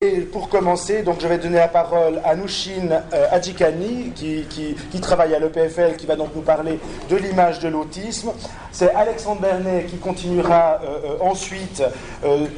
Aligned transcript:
Et 0.00 0.20
pour 0.20 0.48
commencer, 0.48 1.02
donc 1.02 1.16
je 1.20 1.26
vais 1.26 1.38
donner 1.38 1.56
la 1.56 1.66
parole 1.66 2.20
à 2.24 2.36
Nouchine 2.36 3.02
euh, 3.12 3.26
Adjikani, 3.32 4.12
qui, 4.14 5.00
travaille 5.00 5.34
à 5.34 5.40
l'EPFL, 5.40 5.96
qui 5.96 6.06
va 6.06 6.14
donc 6.14 6.28
nous 6.36 6.42
parler 6.42 6.78
de 7.10 7.16
l'image 7.16 7.58
de 7.58 7.66
l'autisme. 7.66 8.30
C'est 8.70 8.94
Alexandre 8.94 9.40
Bernet 9.40 9.86
qui 9.86 9.96
continuera 9.96 10.78
euh, 10.84 10.86
euh, 11.04 11.16
ensuite 11.20 11.82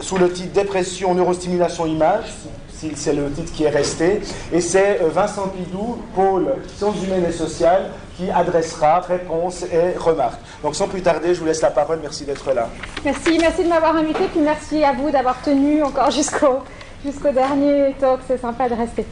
sous 0.01 0.19
le 0.19 0.31
titre 0.31 0.53
Dépression, 0.53 1.15
neurostimulation, 1.15 1.87
image, 1.87 2.27
si 2.75 2.93
c'est 2.95 3.15
le 3.15 3.31
titre 3.31 3.55
qui 3.55 3.65
est 3.65 3.71
resté. 3.71 4.21
Et 4.53 4.61
c'est 4.61 4.99
Vincent 5.01 5.49
Pidou, 5.49 5.97
pôle 6.15 6.57
sciences 6.77 7.03
humaines 7.03 7.25
et 7.27 7.33
sociales, 7.33 7.89
qui 8.19 8.31
adressera 8.31 9.01
réponses 9.01 9.63
et 9.63 9.97
remarques. 9.97 10.43
Donc 10.63 10.77
sans 10.77 10.89
plus 10.89 11.01
tarder, 11.01 11.35
je 11.35 11.41
vous 11.41 11.47
laisse 11.47 11.63
la 11.63 11.71
parole. 11.71 12.01
Merci 12.03 12.27
d'être 12.27 12.53
là. 12.53 12.69
Merci, 13.03 13.39
merci 13.41 13.65
de 13.65 13.69
m'avoir 13.71 13.97
invité, 13.97 14.25
puis 14.31 14.41
merci 14.41 14.85
à 14.85 14.93
vous 14.93 15.11
d'avoir 15.11 15.41
tenu 15.41 15.83
encore 15.83 16.11
jusqu'au 16.11 16.59
jusqu'au 17.05 17.31
dernier 17.31 17.95
talk, 17.99 18.21
c'est 18.27 18.41
sympa 18.41 18.69
de 18.69 18.75
rester. 18.75 19.07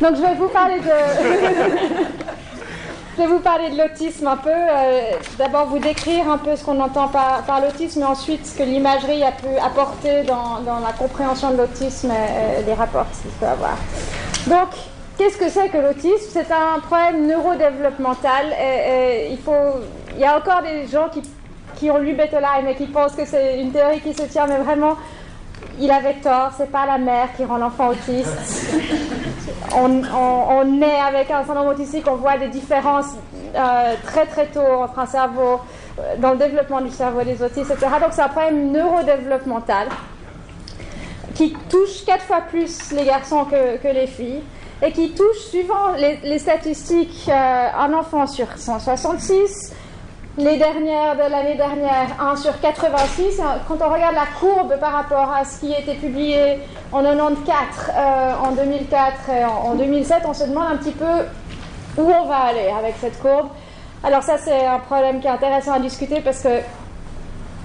Donc 0.00 0.16
je 0.16 0.22
vais 0.22 0.34
vous 0.34 0.48
parler 0.48 0.78
de, 0.78 0.84
je 3.16 3.22
vais 3.22 3.28
vous 3.28 3.40
parler 3.40 3.70
de 3.70 3.78
l'autisme 3.78 4.26
un 4.26 4.36
peu. 4.36 4.50
Euh, 4.50 5.12
d'abord 5.38 5.66
vous 5.66 5.78
décrire 5.78 6.30
un 6.30 6.38
peu 6.38 6.56
ce 6.56 6.64
qu'on 6.64 6.80
entend 6.80 7.08
par, 7.08 7.42
par 7.42 7.60
l'autisme, 7.60 8.02
et 8.02 8.04
ensuite 8.04 8.46
ce 8.46 8.56
que 8.56 8.62
l'imagerie 8.62 9.22
a 9.22 9.32
pu 9.32 9.48
apporter 9.64 10.22
dans, 10.24 10.60
dans 10.60 10.80
la 10.80 10.92
compréhension 10.92 11.50
de 11.50 11.58
l'autisme 11.58 12.10
et, 12.10 12.62
les 12.64 12.74
rapports 12.74 13.06
qu'il 13.10 13.30
peut 13.32 13.46
avoir. 13.46 13.76
Donc 14.46 14.68
Qu'est-ce 15.18 15.36
que 15.36 15.50
c'est 15.50 15.68
que 15.68 15.76
l'autisme? 15.76 16.30
C'est 16.32 16.50
un 16.50 16.80
problème 16.80 17.26
neurodéveloppemental. 17.26 18.46
Il, 19.30 19.38
faut, 19.38 19.52
il 20.14 20.20
y 20.20 20.24
a 20.24 20.38
encore 20.38 20.62
des 20.62 20.88
gens 20.88 21.10
qui, 21.10 21.20
qui 21.76 21.90
ont 21.90 21.98
lu 21.98 22.14
Bettelheim 22.14 22.66
et 22.68 22.74
qui 22.74 22.86
pensent 22.86 23.14
que 23.14 23.26
c'est 23.26 23.60
une 23.60 23.72
théorie 23.72 24.00
qui 24.00 24.14
se 24.14 24.22
tient, 24.22 24.46
mais 24.46 24.56
vraiment, 24.56 24.96
il 25.80 25.90
avait 25.90 26.14
tort, 26.14 26.52
c'est 26.56 26.70
pas 26.70 26.86
la 26.86 26.98
mère 26.98 27.28
qui 27.36 27.44
rend 27.44 27.56
l'enfant 27.56 27.88
autiste. 27.88 28.32
on, 29.76 30.64
naît 30.64 31.00
avec 31.00 31.30
un 31.30 31.44
syndrome 31.44 31.68
autistique, 31.68 32.04
on 32.08 32.16
voit 32.16 32.38
des 32.38 32.48
différences 32.48 33.14
euh, 33.54 33.94
très 34.04 34.26
très 34.26 34.46
tôt 34.46 34.60
entre 34.60 34.98
un 34.98 35.06
cerveau, 35.06 35.60
euh, 35.98 36.16
dans 36.18 36.32
le 36.32 36.38
développement 36.38 36.80
du 36.80 36.90
cerveau 36.90 37.22
des 37.22 37.42
autistes, 37.42 37.70
etc. 37.70 37.86
Donc 38.00 38.10
c'est 38.12 38.22
un 38.22 38.28
problème 38.28 38.70
neurodéveloppemental 38.72 39.88
qui 41.34 41.54
touche 41.68 42.04
quatre 42.06 42.24
fois 42.24 42.42
plus 42.42 42.92
les 42.92 43.04
garçons 43.04 43.44
que, 43.44 43.88
les 43.88 44.06
filles 44.06 44.42
et 44.84 44.92
qui 44.92 45.12
touche, 45.12 45.38
suivant 45.48 45.92
les, 45.96 46.38
statistiques, 46.38 47.28
euh, 47.28 47.68
un 47.78 47.92
enfant 47.94 48.26
sur 48.26 48.46
166 48.56 49.72
les 50.38 50.56
dernières 50.56 51.14
de 51.14 51.30
l'année 51.30 51.56
dernière, 51.56 52.16
1 52.18 52.36
sur 52.36 52.58
86. 52.58 53.40
Quand 53.68 53.76
on 53.80 53.92
regarde 53.92 54.14
la 54.14 54.26
courbe 54.40 54.78
par 54.80 54.92
rapport 54.92 55.30
à 55.30 55.44
ce 55.44 55.60
qui 55.60 55.72
été 55.72 55.94
publié 55.94 56.58
en 56.90 57.02
94, 57.02 57.90
euh, 57.94 58.32
en 58.42 58.52
2004 58.52 59.30
et 59.30 59.44
en, 59.44 59.74
2007, 59.74 60.22
on 60.24 60.32
se 60.32 60.44
demande 60.44 60.72
un 60.72 60.76
petit 60.76 60.92
peu 60.92 61.04
où 61.98 62.10
on 62.10 62.26
va 62.26 62.36
aller 62.48 62.72
avec 62.76 62.94
cette 62.98 63.20
courbe. 63.20 63.48
Alors 64.02 64.22
ça, 64.22 64.38
c'est 64.38 64.66
un 64.66 64.78
problème 64.78 65.20
qui 65.20 65.26
est 65.26 65.30
intéressant 65.30 65.72
à 65.72 65.78
discuter 65.78 66.20
parce 66.22 66.42
que 66.42 66.60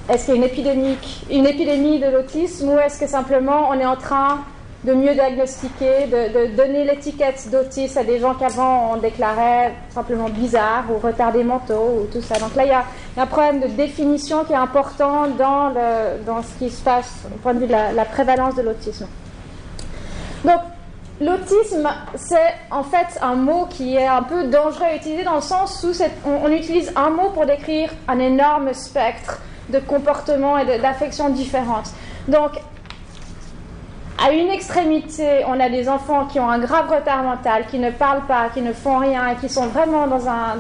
est-ce 0.10 0.26
qu'il 0.26 0.36
y 0.36 0.70
a 0.70 0.74
une 0.74 0.96
une 1.32 1.46
épidémie 1.46 2.00
de 2.00 2.08
l'autisme 2.08 2.70
ou 2.70 2.80
est-ce 2.80 3.00
que 3.00 3.08
simplement 3.08 3.70
on 3.70 3.80
est 3.80 3.86
en 3.86 3.96
train 3.96 4.40
de 4.88 4.94
mieux 4.94 5.14
diagnostiquer, 5.14 6.08
de, 6.08 6.56
donner 6.56 6.86
l'étiquette 6.86 7.50
d'autisme 7.52 7.98
à 8.00 8.04
des 8.06 8.20
gens 8.20 8.34
qu'avant 8.36 8.94
on 8.94 8.98
déclarait 8.98 9.74
simplement 9.90 10.30
bizarres 10.30 10.86
ou 10.90 10.98
retardés 10.98 11.44
mentaux 11.44 12.04
ou 12.04 12.06
tout 12.06 12.22
ça. 12.22 12.40
Donc 12.40 12.56
là, 12.56 12.64
il 12.64 12.70
y 12.70 12.72
a, 12.72 12.86
un 13.18 13.26
problème 13.26 13.60
de 13.60 13.68
définition 13.68 14.46
qui 14.46 14.54
est 14.54 14.58
important 14.58 15.28
dans, 15.28 15.74
dans 16.26 16.42
ce 16.42 16.58
qui 16.58 16.70
se 16.70 16.82
passe 16.82 17.26
au 17.26 17.38
point 17.40 17.54
de 17.54 17.60
vue 17.60 17.68
de 17.68 17.72
la, 17.72 18.06
prévalence 18.06 18.56
de 18.56 18.62
l'autisme. 18.62 19.08
Donc, 20.46 20.62
l'autisme, 21.20 21.90
c'est 22.16 22.54
en 22.72 22.84
fait 22.84 23.20
un 23.22 23.36
mot 23.36 23.66
qui 23.70 23.96
est 23.96 24.08
un 24.08 24.24
peu 24.24 24.46
dangereux 24.46 24.86
à 24.86 24.96
utiliser 24.96 25.24
dans 25.24 25.36
le 25.36 25.42
sens 25.42 25.84
où 25.84 25.92
on, 26.26 26.46
on 26.46 26.52
utilise 26.52 26.94
un 26.96 27.10
mot 27.10 27.32
pour 27.32 27.46
décrire 27.46 27.90
un 28.08 28.20
énorme 28.20 28.74
spectre 28.74 29.42
de 29.70 29.80
comportements 29.80 30.58
et 30.58 30.80
d'affections 30.80 31.30
différentes. 31.30 31.90
Donc, 32.30 32.52
à 34.18 34.32
une 34.32 34.50
extrémité, 34.50 35.44
on 35.48 35.60
a 35.60 35.70
des 35.70 35.88
enfants 35.88 36.26
qui 36.26 36.40
ont 36.40 36.50
un 36.50 36.60
grave 36.60 36.90
retard 36.90 37.24
mental, 37.24 37.66
qui 37.70 37.78
ne 37.78 37.92
parlent 37.92 38.26
pas, 38.28 38.50
qui 38.54 38.62
ne 38.62 38.74
font 38.74 38.98
rien, 38.98 39.36
qui 39.40 39.48
sont 39.48 39.68
vraiment 39.68 40.08
dans, 40.08 40.28
un, 40.28 40.56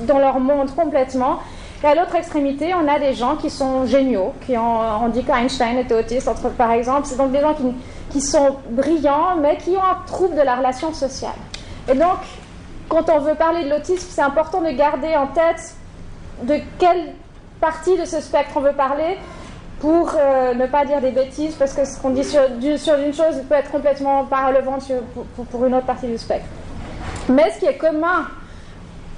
dans 0.00 0.18
leur 0.18 0.40
monde 0.40 0.74
complètement. 0.74 1.40
Et 1.84 1.86
à 1.86 1.94
l'autre 1.94 2.14
extrémité, 2.14 2.72
on 2.74 2.88
a 2.88 2.98
des 2.98 3.12
gens 3.12 3.36
qui 3.36 3.50
sont 3.50 3.84
géniaux, 3.84 4.32
qui 4.46 4.56
ont, 4.56 4.80
on 5.02 5.08
dit 5.08 5.22
qu'Einstein 5.22 5.76
était 5.76 5.94
autiste, 5.94 6.30
par 6.56 6.70
exemple. 6.72 7.02
C'est 7.04 7.18
donc 7.18 7.32
des 7.32 7.40
gens 7.40 7.52
qui, 7.52 7.64
qui 8.10 8.20
sont 8.22 8.56
brillants, 8.70 9.36
mais 9.40 9.58
qui 9.58 9.70
ont 9.70 9.82
un 9.82 10.06
trouble 10.06 10.34
de 10.34 10.42
la 10.42 10.56
relation 10.56 10.94
sociale. 10.94 11.36
Et 11.88 11.94
donc, 11.94 12.18
quand 12.88 13.10
on 13.10 13.18
veut 13.18 13.34
parler 13.34 13.64
de 13.64 13.70
l'autisme, 13.70 14.06
c'est 14.08 14.22
important 14.22 14.62
de 14.62 14.70
garder 14.70 15.14
en 15.14 15.26
tête 15.26 15.74
de 16.42 16.56
quelle 16.78 17.12
partie 17.60 17.98
de 17.98 18.04
ce 18.04 18.20
spectre 18.20 18.52
on 18.56 18.60
veut 18.60 18.72
parler 18.72 19.18
pour 19.80 20.14
euh, 20.18 20.54
ne 20.54 20.66
pas 20.66 20.84
dire 20.84 21.00
des 21.00 21.10
bêtises, 21.10 21.54
parce 21.54 21.74
que 21.74 21.84
ce 21.84 22.00
qu'on 22.00 22.10
dit 22.10 22.24
sur, 22.24 22.42
une 22.42 23.14
chose 23.14 23.42
peut 23.48 23.54
être 23.54 23.70
complètement 23.70 24.24
pas 24.24 24.46
relevant 24.46 24.78
pour, 25.50 25.66
une 25.66 25.74
autre 25.74 25.86
partie 25.86 26.06
du 26.06 26.18
spectre. 26.18 26.46
Mais 27.28 27.50
ce 27.52 27.60
qui 27.60 27.66
est 27.66 27.76
commun 27.76 28.26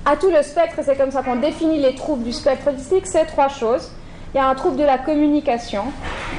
à 0.05 0.17
tout 0.17 0.31
le 0.31 0.43
spectre, 0.43 0.81
c'est 0.83 0.97
comme 0.97 1.11
ça 1.11 1.23
qu'on 1.23 1.37
définit 1.37 1.81
les 1.81 1.95
troubles 1.95 2.25
du 2.25 2.33
spectre 2.33 2.71
autistique, 2.71 3.07
c'est 3.07 3.27
trois 3.27 3.49
choses. 3.49 3.91
Il 4.35 4.39
y 4.39 4.41
a 4.41 4.47
un 4.47 4.55
trouble 4.55 4.77
de 4.77 4.85
la 4.85 4.99
communication, 4.99 5.85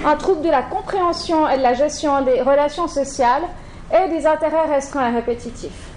un 0.06 0.16
trouble 0.16 0.42
de 0.42 0.50
la 0.50 0.64
compréhension 0.64 1.48
et 1.50 1.58
de 1.58 1.64
la 1.64 1.74
gestion 1.74 2.22
des 2.22 2.42
relations 2.42 2.88
sociales 2.88 3.44
et 3.92 4.10
des 4.10 4.28
intérêts 4.28 4.68
restreints 4.70 5.12
et 5.12 5.16
répétitifs. 5.16 5.89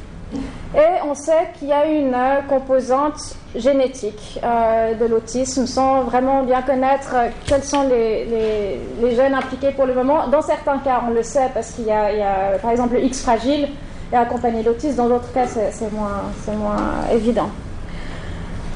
Et 0.75 1.03
on 1.07 1.15
sait 1.15 1.51
qu'il 1.59 1.69
y 1.69 1.73
a 1.73 1.85
une 1.85 2.17
composante 2.49 3.37
génétique 3.55 4.41
euh, 4.43 4.95
de 4.95 5.05
l'autisme 5.05 5.67
sans 5.67 6.05
vraiment 6.05 6.45
bien 6.45 6.63
connaître 6.63 7.15
quels 7.45 7.63
sont 7.63 7.83
les, 7.83 8.81
les, 9.03 9.15
gènes 9.15 9.35
impliqués 9.35 9.73
pour 9.73 9.85
le 9.85 9.93
moment. 9.95 10.29
Dans 10.29 10.41
certains 10.41 10.79
cas, 10.79 11.03
on 11.07 11.13
le 11.13 11.23
sait 11.23 11.51
parce 11.53 11.73
qu'il 11.73 11.85
y, 11.85 11.91
a, 11.91 12.59
par 12.63 12.71
exemple, 12.71 12.95
le 12.95 13.05
X 13.05 13.21
fragile 13.21 13.69
et 14.11 14.17
accompagné 14.17 14.63
d'autisme. 14.63 14.97
Dans 14.97 15.09
d'autres 15.09 15.31
cas, 15.35 15.47
c'est 15.47 15.93
moins, 15.93 16.23
moins 16.57 17.07
évident. 17.13 17.51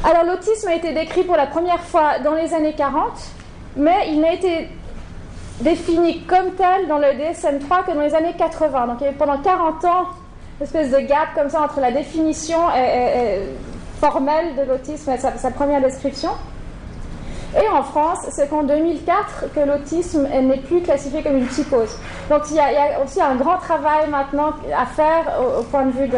Alors, 0.04 0.24
l'autisme 0.24 0.68
a 0.68 0.74
été 0.74 0.92
décrit 0.92 1.24
pour 1.24 1.36
la 1.36 1.46
première 1.46 1.80
fois 1.80 2.18
dans 2.18 2.34
les 2.34 2.52
années 2.52 2.74
40, 2.74 3.12
mais 3.76 4.10
il 4.10 4.20
n'a 4.20 4.34
été 4.34 4.68
défini 5.62 6.24
comme 6.24 6.52
tel 6.58 6.86
dans 6.88 6.98
le 6.98 7.06
DSM-3 7.06 7.86
que 7.86 7.92
dans 7.92 8.02
les 8.02 8.14
années 8.14 8.34
80. 8.36 8.86
Donc, 8.86 8.98
pendant 9.16 9.38
40 9.38 9.84
ans 9.86 10.08
espèce 10.60 10.90
de 10.90 10.98
gap 11.00 11.28
comme 11.34 11.48
ça 11.48 11.62
entre 11.62 11.80
la 11.80 11.90
définition 11.90 12.58
formelle 14.00 14.56
de 14.56 14.62
l'autisme 14.62 15.10
et 15.10 15.18
sa, 15.18 15.50
première 15.50 15.80
description. 15.80 16.30
Et 17.54 17.68
en 17.68 17.82
France, 17.82 18.18
c'est 18.30 18.50
qu'en 18.50 18.64
2004 18.64 19.52
que 19.54 19.60
l'autisme 19.60 20.26
n'est 20.28 20.58
plus 20.58 20.82
classifié 20.82 21.22
comme 21.22 21.38
une 21.38 21.46
psychose. 21.46 21.96
Donc 22.28 22.42
il 22.50 22.56
y, 22.56 22.60
a, 22.60 23.02
aussi 23.02 23.20
un 23.20 23.36
grand 23.36 23.56
travail 23.58 24.10
maintenant 24.10 24.52
à 24.76 24.84
faire 24.86 25.24
au, 25.58 25.62
point 25.62 25.86
de 25.86 25.92
vue 25.92 26.10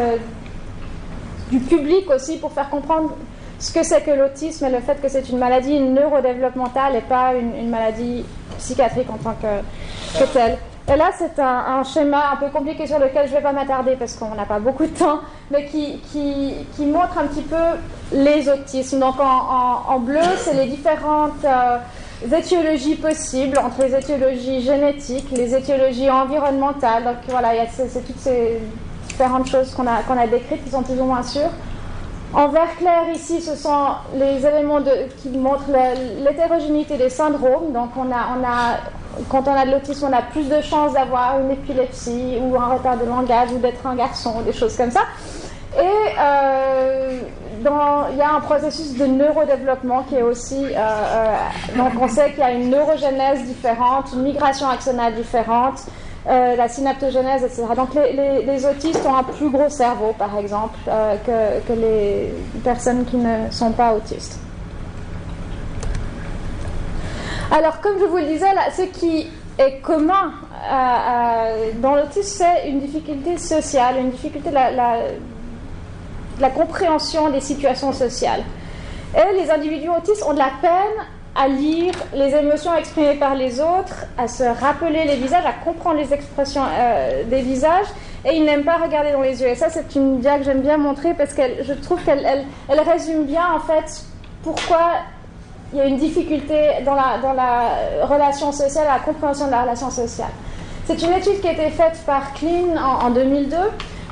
du 1.51 1.59
public 1.59 2.09
aussi 2.09 2.37
pour 2.37 2.51
faire 2.51 2.69
comprendre 2.69 3.15
ce 3.59 3.73
que 3.73 3.83
c'est 3.83 4.01
que 4.01 4.11
l'autisme 4.11 4.65
et 4.65 4.69
le 4.69 4.79
fait 4.79 5.01
que 5.01 5.09
c'est 5.09 5.29
une 5.29 5.37
maladie 5.37 5.79
neurodéveloppementale 5.79 6.95
et 6.95 7.01
pas 7.01 7.33
une, 7.33 7.69
maladie 7.69 8.25
psychiatrique 8.57 9.09
en 9.09 9.17
tant 9.17 9.35
que, 9.35 10.19
que 10.19 10.33
telle. 10.33 10.57
Et 10.91 10.95
là, 10.95 11.11
c'est 11.15 11.39
un, 11.39 11.83
schéma 11.83 12.31
un 12.33 12.35
peu 12.37 12.49
compliqué 12.49 12.87
sur 12.87 12.97
lequel 12.97 13.27
je 13.27 13.31
ne 13.31 13.37
vais 13.37 13.43
pas 13.43 13.53
m'attarder 13.53 13.95
parce 13.95 14.15
qu'on 14.15 14.33
n'a 14.33 14.45
pas 14.45 14.59
beaucoup 14.59 14.87
de 14.87 14.97
temps, 14.97 15.19
mais 15.51 15.65
qui, 15.65 15.99
qui, 16.11 16.85
montre 16.85 17.15
un 17.19 17.27
petit 17.27 17.43
peu 17.43 17.77
les 18.11 18.49
autismes. 18.49 18.99
Donc 18.99 19.15
en, 19.19 19.99
bleu, 19.99 20.19
c'est 20.37 20.55
les 20.55 20.65
différentes 20.65 21.45
euh, 21.45 21.77
étiologies 22.35 22.95
possibles 22.95 23.59
entre 23.59 23.83
les 23.83 23.93
étiologies 23.93 24.61
génétiques, 24.63 25.27
les 25.31 25.53
étiologies 25.53 26.09
environnementales. 26.09 27.03
Donc 27.03 27.17
voilà, 27.27 27.49
c'est 27.71 28.03
toutes 28.03 28.19
ces 28.19 28.59
différentes 29.09 29.47
choses 29.47 29.71
qu'on 29.75 29.85
a, 29.85 30.01
qu'on 30.07 30.17
a 30.17 30.25
décrites 30.25 30.63
qui 30.63 30.71
sont 30.71 30.81
plus 30.81 30.99
ou 30.99 31.05
moins 31.05 31.21
sûres. 31.21 31.51
En 32.33 32.47
vert 32.49 32.75
clair, 32.77 33.09
ici, 33.13 33.41
ce 33.41 33.55
sont 33.55 33.87
les 34.13 34.45
éléments 34.45 34.81
qui 35.21 35.29
montrent 35.29 35.71
l'hétérogénéité 36.23 36.95
des 36.97 37.09
syndromes. 37.09 37.73
Donc, 37.73 37.89
quand 39.29 39.47
on 39.47 39.51
a 39.51 39.65
de 39.65 39.71
l'autisme, 39.71 40.07
on 40.09 40.13
a 40.13 40.21
plus 40.21 40.47
de 40.47 40.61
chances 40.61 40.93
d'avoir 40.93 41.39
une 41.39 41.51
épilepsie 41.51 42.37
ou 42.39 42.55
un 42.55 42.67
retard 42.67 42.97
de 42.97 43.05
langage 43.05 43.51
ou 43.51 43.57
d'être 43.57 43.85
un 43.85 43.95
garçon, 43.95 44.41
des 44.41 44.53
choses 44.53 44.77
comme 44.77 44.91
ça. 44.91 45.01
Et 45.75 45.81
euh, 46.19 47.19
il 48.11 48.17
y 48.17 48.21
a 48.21 48.31
un 48.35 48.41
processus 48.41 48.95
de 48.95 49.05
neurodéveloppement 49.05 50.03
qui 50.03 50.15
est 50.15 50.21
aussi. 50.21 50.65
Euh, 50.65 50.77
euh, 50.77 51.35
donc, 51.77 51.93
on 51.99 52.07
sait 52.07 52.29
qu'il 52.31 52.39
y 52.39 52.43
a 52.43 52.51
une 52.51 52.69
neurogenèse 52.69 53.43
différente, 53.43 54.11
une 54.13 54.23
migration 54.23 54.67
axonale 54.69 55.15
différente, 55.15 55.85
la 56.29 56.67
synaptogenèse, 56.67 57.43
etc. 57.43 57.63
Donc, 57.75 57.89
les, 57.95 58.65
autistes 58.65 59.05
ont 59.05 59.15
un 59.15 59.23
plus 59.23 59.49
gros 59.49 59.69
cerveau, 59.69 60.13
par 60.17 60.37
exemple, 60.37 60.77
que, 60.85 61.59
que 61.67 61.73
les 61.73 62.33
personnes 62.63 63.03
qui 63.05 63.17
ne 63.17 63.49
sont 63.49 63.71
pas 63.71 63.93
autistes. 63.93 64.39
Alors, 67.51 67.81
comme 67.81 67.97
je 67.99 68.05
vous 68.05 68.17
le 68.17 68.25
disais, 68.25 68.45
ce 68.75 68.83
qui 68.83 69.27
est 69.57 69.79
commun 69.81 70.33
dans 71.81 71.95
l'autisme, 71.95 72.43
c'est 72.43 72.69
une 72.69 72.79
difficulté 72.79 73.37
sociale, 73.37 73.97
une 73.99 74.11
difficulté 74.11 74.49
de 74.49 74.55
la, 74.55 76.49
compréhension 76.51 77.29
des 77.29 77.41
situations 77.41 77.91
sociales. 77.91 78.43
Et 79.15 79.41
les 79.41 79.49
individus 79.49 79.89
autistes 79.89 80.23
ont 80.27 80.33
de 80.33 80.37
la 80.39 80.51
peine 80.61 81.05
à 81.35 81.47
lire 81.47 81.93
les 82.13 82.35
émotions 82.35 82.75
exprimées 82.75 83.15
par 83.15 83.35
les 83.35 83.59
autres, 83.59 84.05
à 84.17 84.27
se 84.27 84.43
rappeler 84.43 85.05
les 85.05 85.15
visages, 85.15 85.45
à 85.45 85.53
comprendre 85.53 85.97
les 85.97 86.13
expressions 86.13 86.63
euh, 86.65 87.23
des 87.23 87.41
visages, 87.41 87.87
et 88.25 88.35
ils 88.35 88.43
n'aiment 88.43 88.63
pas 88.63 88.77
regarder 88.77 89.11
dans 89.11 89.21
les 89.21 89.41
yeux. 89.41 89.47
Et 89.47 89.55
ça, 89.55 89.69
c'est 89.69 89.95
une 89.95 90.19
dia 90.19 90.37
que 90.37 90.43
j'aime 90.43 90.61
bien 90.61 90.77
montrer 90.77 91.13
parce 91.13 91.33
que 91.33 91.41
je 91.63 91.73
trouve 91.73 92.03
qu'elle 92.03 92.45
elle, 92.67 92.79
résume 92.81 93.23
bien 93.23 93.45
en 93.55 93.59
fait 93.59 94.03
pourquoi 94.43 94.91
il 95.71 95.77
y 95.77 95.81
a 95.81 95.85
une 95.85 95.97
difficulté 95.97 96.55
dans 96.83 96.95
la, 96.95 97.19
dans 97.21 97.33
la 97.33 98.05
relation 98.05 98.51
sociale, 98.51 98.87
la 98.87 98.99
compréhension 98.99 99.45
de 99.45 99.51
la 99.51 99.61
relation 99.61 99.89
sociale. 99.91 100.31
C'est 100.85 101.01
une 101.03 101.13
étude 101.13 101.39
qui 101.39 101.47
a 101.47 101.51
été 101.51 101.69
faite 101.69 102.01
par 102.05 102.33
Klein 102.33 102.75
en, 102.83 103.11
2002 103.11 103.55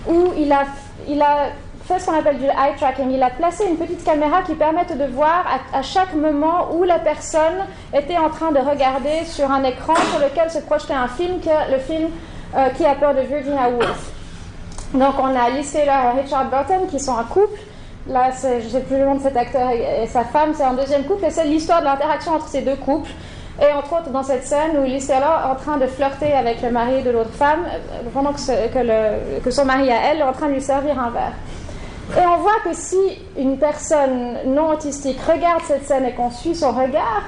où 0.07 0.31
il 0.37 0.51
a, 0.51 0.65
il 1.09 1.21
a 1.21 1.49
fait 1.87 1.99
ce 1.99 2.05
qu'on 2.05 2.17
appelle 2.17 2.37
du 2.37 2.45
eye 2.45 2.75
tracking. 2.77 3.09
Il 3.11 3.23
a 3.23 3.29
placé 3.29 3.65
une 3.65 3.77
petite 3.77 4.03
caméra 4.03 4.41
qui 4.41 4.55
permet 4.55 4.85
de 4.85 5.05
voir 5.13 5.45
à, 5.73 5.81
chaque 5.81 6.13
moment 6.13 6.69
où 6.73 6.83
la 6.83 6.99
personne 6.99 7.65
était 7.93 8.17
en 8.17 8.29
train 8.29 8.51
de 8.51 8.59
regarder 8.59 9.23
sur 9.25 9.49
un 9.49 9.63
écran 9.63 9.95
sur 9.95 10.19
lequel 10.19 10.51
se 10.51 10.59
projetait 10.59 10.93
un 10.93 11.07
film, 11.07 11.39
le 11.71 11.79
film 11.79 12.09
euh, 12.55 12.69
Qui 12.69 12.85
a 12.85 12.95
peur 12.95 13.15
de 13.15 13.21
Virginia 13.21 13.69
Woolf. 13.69 14.11
Donc 14.93 15.13
on 15.19 15.35
a 15.35 15.49
Liz 15.49 15.71
Taylor 15.71 16.13
et 16.15 16.21
Richard 16.21 16.49
Burton 16.49 16.87
qui 16.89 16.99
sont 16.99 17.17
un 17.17 17.23
couple. 17.23 17.59
Là, 18.07 18.31
je 18.41 18.63
ne 18.63 18.69
sais 18.69 18.79
plus 18.81 18.97
le 18.97 19.05
nom 19.05 19.15
de 19.15 19.21
cet 19.21 19.35
acteur 19.35 19.69
et, 19.69 20.07
sa 20.07 20.23
femme, 20.23 20.53
c'est 20.55 20.63
un 20.63 20.73
deuxième 20.73 21.03
couple 21.03 21.25
et 21.25 21.29
c'est 21.29 21.43
l'histoire 21.43 21.81
de 21.81 21.85
l'interaction 21.85 22.33
entre 22.33 22.47
ces 22.47 22.61
deux 22.61 22.77
couples. 22.77 23.11
Et 23.61 23.73
entre 23.73 23.93
autres, 23.93 24.11
dans 24.11 24.23
cette 24.23 24.45
scène 24.45 24.77
où 24.79 24.83
Liz 24.83 25.07
Taylor 25.07 25.41
est 25.45 25.51
en 25.51 25.55
train 25.55 25.77
de 25.77 25.87
flirter 25.87 26.31
avec 26.33 26.61
le 26.61 26.69
mari 26.69 27.01
de 27.03 27.09
l'autre 27.09 27.33
femme, 27.33 27.65
euh, 27.65 28.09
pendant 28.13 28.31
que, 28.31 29.51
son 29.51 29.65
mari 29.65 29.91
à 29.91 30.11
elle 30.11 30.19
est 30.19 30.23
en 30.23 30.31
train 30.31 30.47
de 30.47 30.53
lui 30.53 30.61
servir 30.61 30.99
un 30.99 31.09
verre. 31.09 31.33
Et 32.15 32.25
on 32.25 32.37
voit 32.37 32.59
que 32.63 32.73
si 32.73 32.97
une 33.37 33.57
personne 33.57 34.37
non 34.45 34.71
autistique 34.71 35.19
regarde 35.21 35.61
cette 35.67 35.85
scène 35.85 36.05
et 36.05 36.13
qu'on 36.13 36.31
suit 36.31 36.55
son 36.55 36.71
regard, 36.71 37.23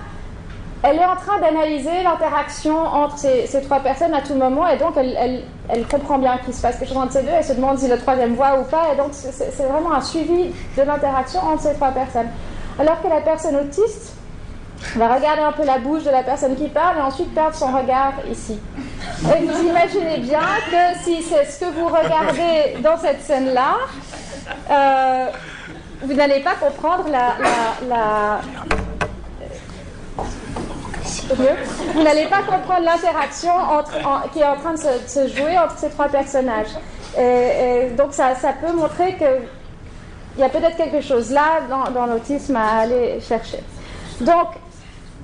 elle 0.82 0.98
est 0.98 1.06
en 1.06 1.18
train 1.18 1.40
d'analyser 1.40 2.04
l'interaction 2.04 2.78
entre 2.78 3.18
ces, 3.18 3.62
trois 3.64 3.82
personnes 3.82 4.14
à 4.14 4.22
tout 4.22 4.36
moment 4.36 4.66
et 4.68 4.78
donc 4.78 4.94
elle, 4.96 5.44
elle, 5.68 5.86
comprend 5.88 6.18
bien 6.18 6.38
qu'il 6.38 6.54
se 6.54 6.62
passe 6.62 6.78
quelque 6.78 6.88
chose 6.88 6.98
entre 6.98 7.12
ces 7.12 7.24
deux. 7.24 7.32
Elle 7.36 7.44
se 7.44 7.54
demande 7.54 7.78
si 7.78 7.90
le 7.90 7.98
troisième 7.98 8.36
voit 8.36 8.58
ou 8.58 8.64
pas 8.64 8.94
et 8.94 8.96
donc 8.96 9.10
c'est 9.12 9.66
vraiment 9.66 9.94
un 9.94 10.02
suivi 10.02 10.54
de 10.78 10.82
l'interaction 10.82 11.42
entre 11.42 11.64
ces 11.64 11.74
trois 11.74 11.92
personnes. 11.92 12.30
Alors 12.80 13.02
que 13.02 13.10
la 13.10 13.20
personne 13.20 13.58
autiste 13.58 14.14
va 14.96 15.14
regarder 15.14 15.42
un 15.42 15.52
peu 15.52 15.66
la 15.66 15.80
bouche 15.80 16.06
de 16.06 16.12
la 16.12 16.24
personne 16.24 16.56
qui 16.56 16.70
parle 16.70 16.98
et 16.98 17.02
ensuite 17.02 17.34
perdre 17.36 17.56
son 17.56 17.68
regard 17.68 18.14
ici. 18.32 18.58
Et 19.36 19.46
vous 19.46 19.68
imaginez 19.68 20.20
bien 20.20 20.40
que 20.40 21.04
si 21.04 21.22
c'est 21.22 21.44
ce 21.44 21.60
que 21.60 21.72
vous 21.72 21.88
regardez 21.88 22.82
dans 22.82 22.98
cette 22.98 23.22
scène-là, 23.22 23.76
euh, 24.70 25.26
vous 26.02 26.14
n'allez 26.14 26.42
pas 26.42 26.56
comprendre 26.56 27.10
la, 27.10 27.36
la, 27.88 28.42
vous 31.94 32.04
n'allez 32.04 32.26
pas 32.26 32.42
comprendre 32.44 32.86
l'interaction 32.86 33.52
qui 34.34 34.40
est 34.40 34.46
en 34.46 34.56
train 34.56 34.74
de 34.74 34.80
se, 34.80 35.28
jouer 35.28 35.58
entre 35.58 35.78
ces 35.78 35.90
trois 35.90 36.08
personnages. 36.08 36.70
Et, 37.18 37.90
donc 37.98 38.14
ça, 38.14 38.36
ça, 38.36 38.54
peut 38.54 38.72
montrer 38.72 39.16
qu'il 39.16 40.40
y 40.40 40.44
a 40.44 40.50
peut-être 40.50 40.78
quelque 40.78 41.02
chose 41.02 41.32
là 41.32 41.62
dans, 41.70 41.92
dans 41.92 42.06
l'autisme 42.06 42.56
à 42.56 42.80
aller 42.80 43.20
chercher. 43.22 43.60
Donc, 44.22 44.48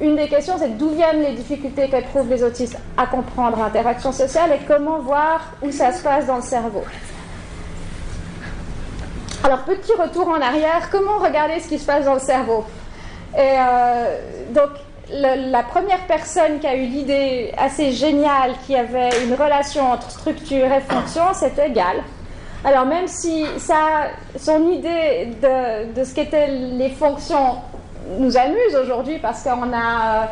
une 0.02 0.16
des 0.18 0.28
questions, 0.28 0.56
c'est 0.60 0.78
d'où 0.78 0.90
viennent 0.90 1.22
les 1.22 1.34
difficultés 1.34 1.88
qu'éprouvent 1.88 2.30
les 2.30 2.44
autistes 2.44 2.78
à 2.98 3.08
comprendre 3.08 3.58
l'interaction 3.58 4.12
sociale 4.12 4.52
et 4.52 4.66
comment 4.68 5.00
voir 5.00 5.54
où 5.62 5.72
ça 5.72 5.94
se 5.94 6.04
passe 6.04 6.26
dans 6.26 6.38
le 6.38 6.42
cerveau. 6.42 6.84
Alors, 9.46 9.60
petit 9.60 9.92
retour 9.94 10.28
en 10.28 10.42
arrière, 10.42 10.90
comment 10.92 11.20
regarder 11.20 11.60
ce 11.60 11.68
qui 11.68 11.78
se 11.78 11.86
passe 11.86 12.04
dans 12.06 12.16
le 12.16 12.20
cerveau? 12.20 12.64
Et 13.38 13.42
euh, 13.42 14.18
donc, 14.50 14.70
la 15.12 15.62
première 15.62 16.00
personne 16.08 16.58
qui 16.60 16.66
a 16.66 16.76
eu 16.76 16.88
l'idée 16.88 17.54
assez 17.56 17.92
géniale 17.92 18.54
qui 18.66 18.76
avait 18.76 19.12
une 19.24 19.36
relation 19.36 19.92
entre 19.92 20.10
structure 20.10 20.66
et 20.66 20.82
fonction, 20.82 21.22
c'était 21.34 21.70
Gall. 21.70 21.98
Alors, 22.64 22.88
même 22.88 23.08
si 23.08 23.46
ça, 23.60 24.08
son 24.36 24.68
idée 24.72 25.30
de, 25.96 26.04
ce 26.04 26.16
qu'étaient 26.16 26.48
les 26.48 26.90
fonctions 26.90 27.58
nous 28.18 28.36
amuse 28.38 28.76
aujourd'hui 28.82 29.20
parce 29.20 29.44
qu'on 29.44 29.72
a. 29.76 30.28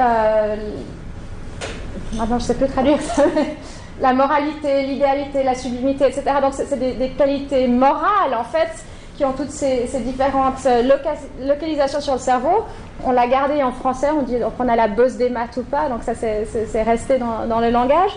Euh, 0.00 0.56
maintenant, 2.14 2.40
je 2.40 2.42
ne 2.42 2.48
sais 2.48 2.54
plus 2.54 2.66
traduire 2.66 3.00
ça, 3.02 3.22
la 4.00 4.12
moralité, 4.12 4.82
l'idéalité, 4.82 5.42
la 5.42 5.54
sublimité, 5.54 6.06
etc. 6.06 6.24
Donc, 6.40 6.54
c'est 6.54 6.78
des, 6.78 7.10
qualités 7.10 7.66
morales, 7.66 8.34
en 8.38 8.44
fait, 8.44 8.84
qui 9.16 9.24
ont 9.24 9.32
toutes 9.32 9.50
ces, 9.50 9.88
différentes 10.04 10.66
localisations 11.44 12.00
sur 12.00 12.14
le 12.14 12.18
cerveau. 12.18 12.64
On 13.04 13.12
l'a 13.12 13.26
gardé 13.26 13.62
en 13.62 13.72
français, 13.72 14.08
on 14.16 14.22
dit 14.22 14.36
qu'on 14.56 14.68
a 14.68 14.76
la 14.76 14.88
bosse 14.88 15.16
des 15.16 15.30
maths 15.30 15.56
ou 15.56 15.62
pas, 15.62 15.88
donc 15.88 16.02
ça, 16.02 16.14
c'est 16.14 16.82
resté 16.82 17.18
dans, 17.18 17.60
le 17.60 17.70
langage. 17.70 18.12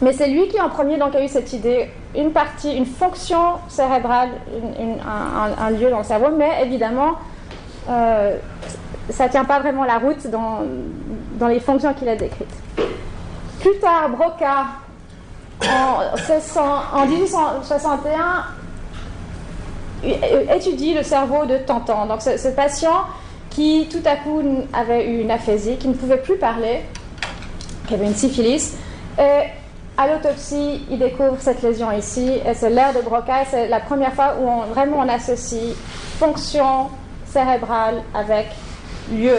Mais 0.00 0.12
c'est 0.12 0.28
lui 0.28 0.46
qui, 0.48 0.60
en 0.60 0.68
premier, 0.68 0.96
donc, 0.96 1.14
a 1.14 1.24
eu 1.24 1.28
cette 1.28 1.52
idée, 1.52 1.88
une 2.16 2.30
partie, 2.30 2.76
une 2.76 2.86
fonction 2.86 3.54
cérébrale, 3.68 4.28
un, 5.58 5.70
lieu 5.70 5.90
dans 5.90 5.98
le 5.98 6.04
cerveau, 6.04 6.28
mais 6.36 6.62
évidemment, 6.62 7.12
euh, 7.88 8.36
ça 9.10 9.26
ne 9.26 9.30
tient 9.30 9.44
pas 9.44 9.60
vraiment 9.60 9.84
la 9.84 9.98
route 9.98 10.26
dans 10.28 11.48
les 11.48 11.60
fonctions 11.60 11.94
qu'il 11.94 12.08
a 12.08 12.16
décrites. 12.16 12.46
Plus 13.60 13.78
tard, 13.80 14.08
Broca, 14.10 14.66
en, 15.66 17.06
1861, 17.06 18.44
étudie 20.54 20.94
le 20.94 21.02
cerveau 21.02 21.44
de 21.44 21.58
Tantan. 21.58 22.06
Donc, 22.06 22.22
ce, 22.22 22.48
patient 22.48 23.04
qui, 23.50 23.88
tout 23.90 24.02
à 24.04 24.16
coup, 24.16 24.40
avait 24.72 25.06
eu 25.08 25.20
une 25.22 25.30
aphésie, 25.30 25.76
qui 25.76 25.88
ne 25.88 25.94
pouvait 25.94 26.18
plus 26.18 26.36
parler, 26.36 26.82
qui 27.86 27.94
avait 27.94 28.06
une 28.06 28.14
syphilis. 28.14 28.76
Et 29.18 29.48
à 29.96 30.06
l'autopsie, 30.06 30.86
il 30.90 30.98
découvre 30.98 31.36
cette 31.40 31.62
lésion 31.62 31.90
ici, 31.90 32.38
et 32.46 32.54
c'est 32.54 32.70
l'air 32.70 32.94
de 32.94 33.00
Broca. 33.00 33.44
C'est 33.50 33.66
la 33.66 33.80
première 33.80 34.12
fois 34.12 34.36
où 34.40 34.72
vraiment 34.72 34.98
on 35.00 35.08
associe 35.08 35.74
fonction 36.18 36.90
cérébrale 37.26 38.02
avec 38.14 38.46
lieu. 39.10 39.34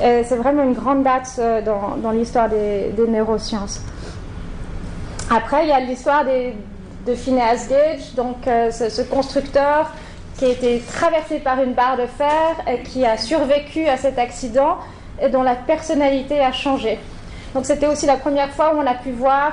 C'est 0.00 0.36
vraiment 0.36 0.64
une 0.64 0.74
grande 0.74 1.02
date 1.02 1.30
euh, 1.38 1.62
dans, 1.62 2.10
l'histoire 2.10 2.48
des, 2.48 2.92
neurosciences. 3.08 3.80
Après, 5.30 5.64
il 5.64 5.68
y 5.68 5.72
a 5.72 5.80
l'histoire 5.80 6.24
de 6.24 7.14
Phineas 7.14 7.66
Gage, 7.68 8.14
donc 8.14 8.46
euh, 8.46 8.70
ce, 8.70 9.02
constructeur 9.02 9.90
qui 10.36 10.46
a 10.46 10.48
été 10.48 10.82
traversé 10.92 11.38
par 11.38 11.62
une 11.62 11.74
barre 11.74 11.96
de 11.96 12.06
fer 12.06 12.56
et 12.68 12.82
qui 12.82 13.04
a 13.06 13.16
survécu 13.16 13.86
à 13.86 13.96
cet 13.96 14.18
accident 14.18 14.78
et 15.22 15.28
dont 15.28 15.42
la 15.42 15.54
personnalité 15.54 16.40
a 16.40 16.52
changé. 16.52 16.98
Donc 17.54 17.66
c'était 17.66 17.86
aussi 17.86 18.06
la 18.06 18.16
première 18.16 18.50
fois 18.50 18.74
où 18.74 18.78
on 18.78 18.86
a 18.86 18.94
pu 18.94 19.12
voir 19.12 19.52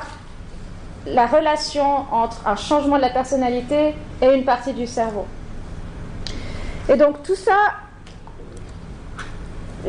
la 1.06 1.28
relation 1.28 2.06
entre 2.12 2.42
un 2.48 2.56
changement 2.56 2.98
de 2.98 3.02
la 3.02 3.10
personnalité 3.10 3.94
et 4.22 4.34
une 4.34 4.44
partie 4.44 4.74
du 4.74 4.88
cerveau. 4.88 5.26
Et 6.90 6.96
donc 6.96 7.22
tout 7.24 7.36
ça, 7.36 7.74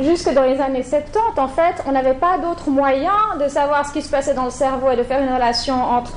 jusque 0.01 0.33
dans 0.33 0.43
les 0.43 0.61
années 0.61 0.83
70, 0.83 1.39
en 1.39 1.49
fait, 1.49 1.83
on 1.87 1.93
n'avait 1.93 2.15
pas 2.15 2.39
d'autre 2.39 2.71
moyen 2.71 3.13
de 3.41 3.49
savoir 3.49 3.87
ce 3.87 3.93
qui 3.93 4.03
se 4.03 4.11
passait 4.11 4.35
dans 4.35 4.45
le 4.45 4.51
cerveau 4.51 4.91
et 4.91 4.97
de 4.97 5.03
faire 5.03 5.23
une 5.23 5.33
relation 5.33 5.75
entre 5.75 6.15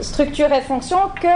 structure 0.00 0.52
et 0.52 0.60
fonction 0.60 0.98
que 1.20 1.28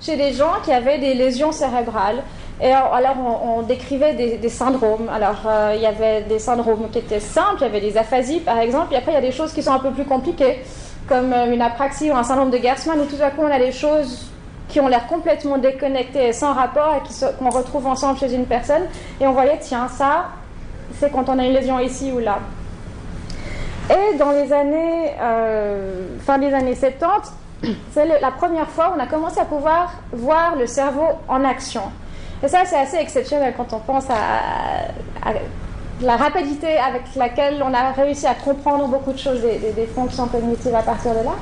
chez 0.00 0.16
des 0.16 0.32
gens 0.32 0.54
qui 0.64 0.72
avaient 0.72 0.98
des 0.98 1.14
lésions 1.14 1.52
cérébrales. 1.52 2.22
Et 2.60 2.70
alors, 2.70 3.16
on, 3.44 3.62
décrivait 3.62 4.14
des, 4.14 4.48
syndromes. 4.48 5.10
Alors, 5.12 5.42
euh, 5.46 5.74
il 5.76 5.82
y 5.82 5.86
avait 5.86 6.22
des 6.22 6.38
syndromes 6.38 6.88
qui 6.90 6.98
étaient 6.98 7.20
simples, 7.20 7.58
il 7.60 7.64
y 7.64 7.66
avait 7.66 7.80
des 7.80 7.98
aphasies, 7.98 8.40
par 8.40 8.58
exemple, 8.58 8.94
et 8.94 8.96
après, 8.96 9.12
il 9.12 9.14
y 9.14 9.18
a 9.18 9.22
des 9.22 9.32
choses 9.32 9.52
qui 9.52 9.62
sont 9.62 9.72
un 9.72 9.78
peu 9.78 9.90
plus 9.90 10.04
compliquées, 10.04 10.62
comme 11.06 11.34
euh, 11.34 11.52
une 11.52 11.60
apraxie 11.60 12.10
ou 12.10 12.14
un 12.14 12.22
syndrome 12.22 12.50
de 12.50 12.56
Gerstmann, 12.56 12.98
où 12.98 13.04
tout 13.04 13.22
à 13.22 13.30
coup, 13.30 13.42
on 13.42 13.50
a 13.50 13.58
des 13.58 13.72
choses 13.72 14.30
qui 14.68 14.80
ont 14.80 14.88
l'air 14.88 15.06
complètement 15.06 15.58
déconnectés 15.58 16.28
et 16.28 16.32
sans 16.32 16.54
rapport 16.54 16.94
et 16.96 17.34
qu'on 17.38 17.50
retrouve 17.50 17.86
ensemble 17.86 18.18
chez 18.18 18.32
une 18.34 18.46
personne. 18.46 18.82
Et 19.20 19.26
on 19.26 19.32
voyait, 19.32 19.58
tiens, 19.60 19.88
ça, 19.88 20.26
c'est 20.98 21.10
quand 21.10 21.28
on 21.28 21.38
a 21.38 21.44
une 21.44 21.52
lésion 21.52 21.78
ici 21.78 22.12
ou 22.12 22.18
là. 22.18 22.38
Et 23.90 24.16
dans 24.16 24.32
les 24.32 24.52
années, 24.52 25.12
euh, 25.20 26.06
fin 26.24 26.38
des 26.38 26.52
années 26.52 26.74
70, 26.74 27.32
c'est 27.92 28.20
la 28.20 28.30
première 28.30 28.68
fois 28.68 28.90
où 28.90 28.98
on 28.98 29.02
a 29.02 29.06
commencé 29.06 29.38
à 29.40 29.44
pouvoir 29.44 29.92
voir 30.12 30.56
le 30.56 30.66
cerveau 30.66 31.06
en 31.28 31.44
action. 31.44 31.82
Et 32.42 32.48
ça, 32.48 32.64
c'est 32.64 32.78
assez 32.78 32.96
exceptionnel 32.96 33.54
quand 33.56 33.72
on 33.72 33.78
pense 33.78 34.04
à, 34.10 35.32
la 36.02 36.16
rapidité 36.16 36.76
avec 36.76 37.02
laquelle 37.16 37.62
on 37.64 37.72
a 37.72 37.92
réussi 37.92 38.26
à 38.26 38.34
comprendre 38.34 38.86
beaucoup 38.88 39.12
de 39.12 39.18
choses 39.18 39.40
des 39.40 39.86
fonctions 39.86 40.26
cognitives 40.26 40.74
à 40.74 40.82
partir 40.82 41.12
de 41.12 41.24
là. 41.24 41.32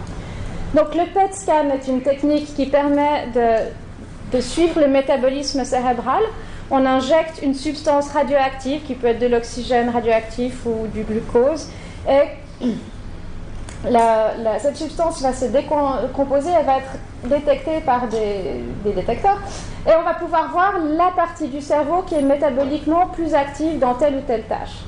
Donc 0.74 0.92
le 0.96 1.04
PET 1.12 1.32
scan 1.32 1.70
est 1.72 1.86
une 1.86 2.02
technique 2.02 2.52
qui 2.54 2.66
permet 2.66 3.28
de, 3.32 4.40
suivre 4.40 4.80
le 4.80 4.88
métabolisme 4.88 5.64
cérébral. 5.64 6.22
On 6.71 6.85
injecte 6.87 7.40
une 7.42 7.54
substance 7.54 8.11
radioactive 8.11 8.83
qui 8.83 8.94
peut 8.94 9.09
être 9.09 9.18
de 9.18 9.26
l'oxygène 9.26 9.90
radioactif 9.90 10.64
ou 10.66 10.87
du 10.87 11.02
glucose 11.02 11.68
et 12.09 12.28
cette 14.59 14.76
substance 14.76 15.23
va 15.23 15.33
se 15.33 15.47
décomposer, 15.47 16.50
elle 16.59 16.64
va 16.64 16.78
être 16.78 16.92
détectée 17.25 17.80
par 17.80 18.09
des, 18.09 18.92
détecteurs, 18.92 19.40
et 19.87 19.90
on 19.99 20.02
va 20.02 20.14
pouvoir 20.14 20.50
voir 20.52 20.78
la 20.78 21.11
partie 21.14 21.49
du 21.49 21.61
cerveau 21.61 22.02
qui 22.02 22.14
est 22.14 22.23
métaboliquement 22.23 23.06
plus 23.09 23.35
active 23.35 23.78
dans 23.78 23.94
telle 23.94 24.16
ou 24.16 24.21
telle 24.26 24.44
tâche. 24.44 24.85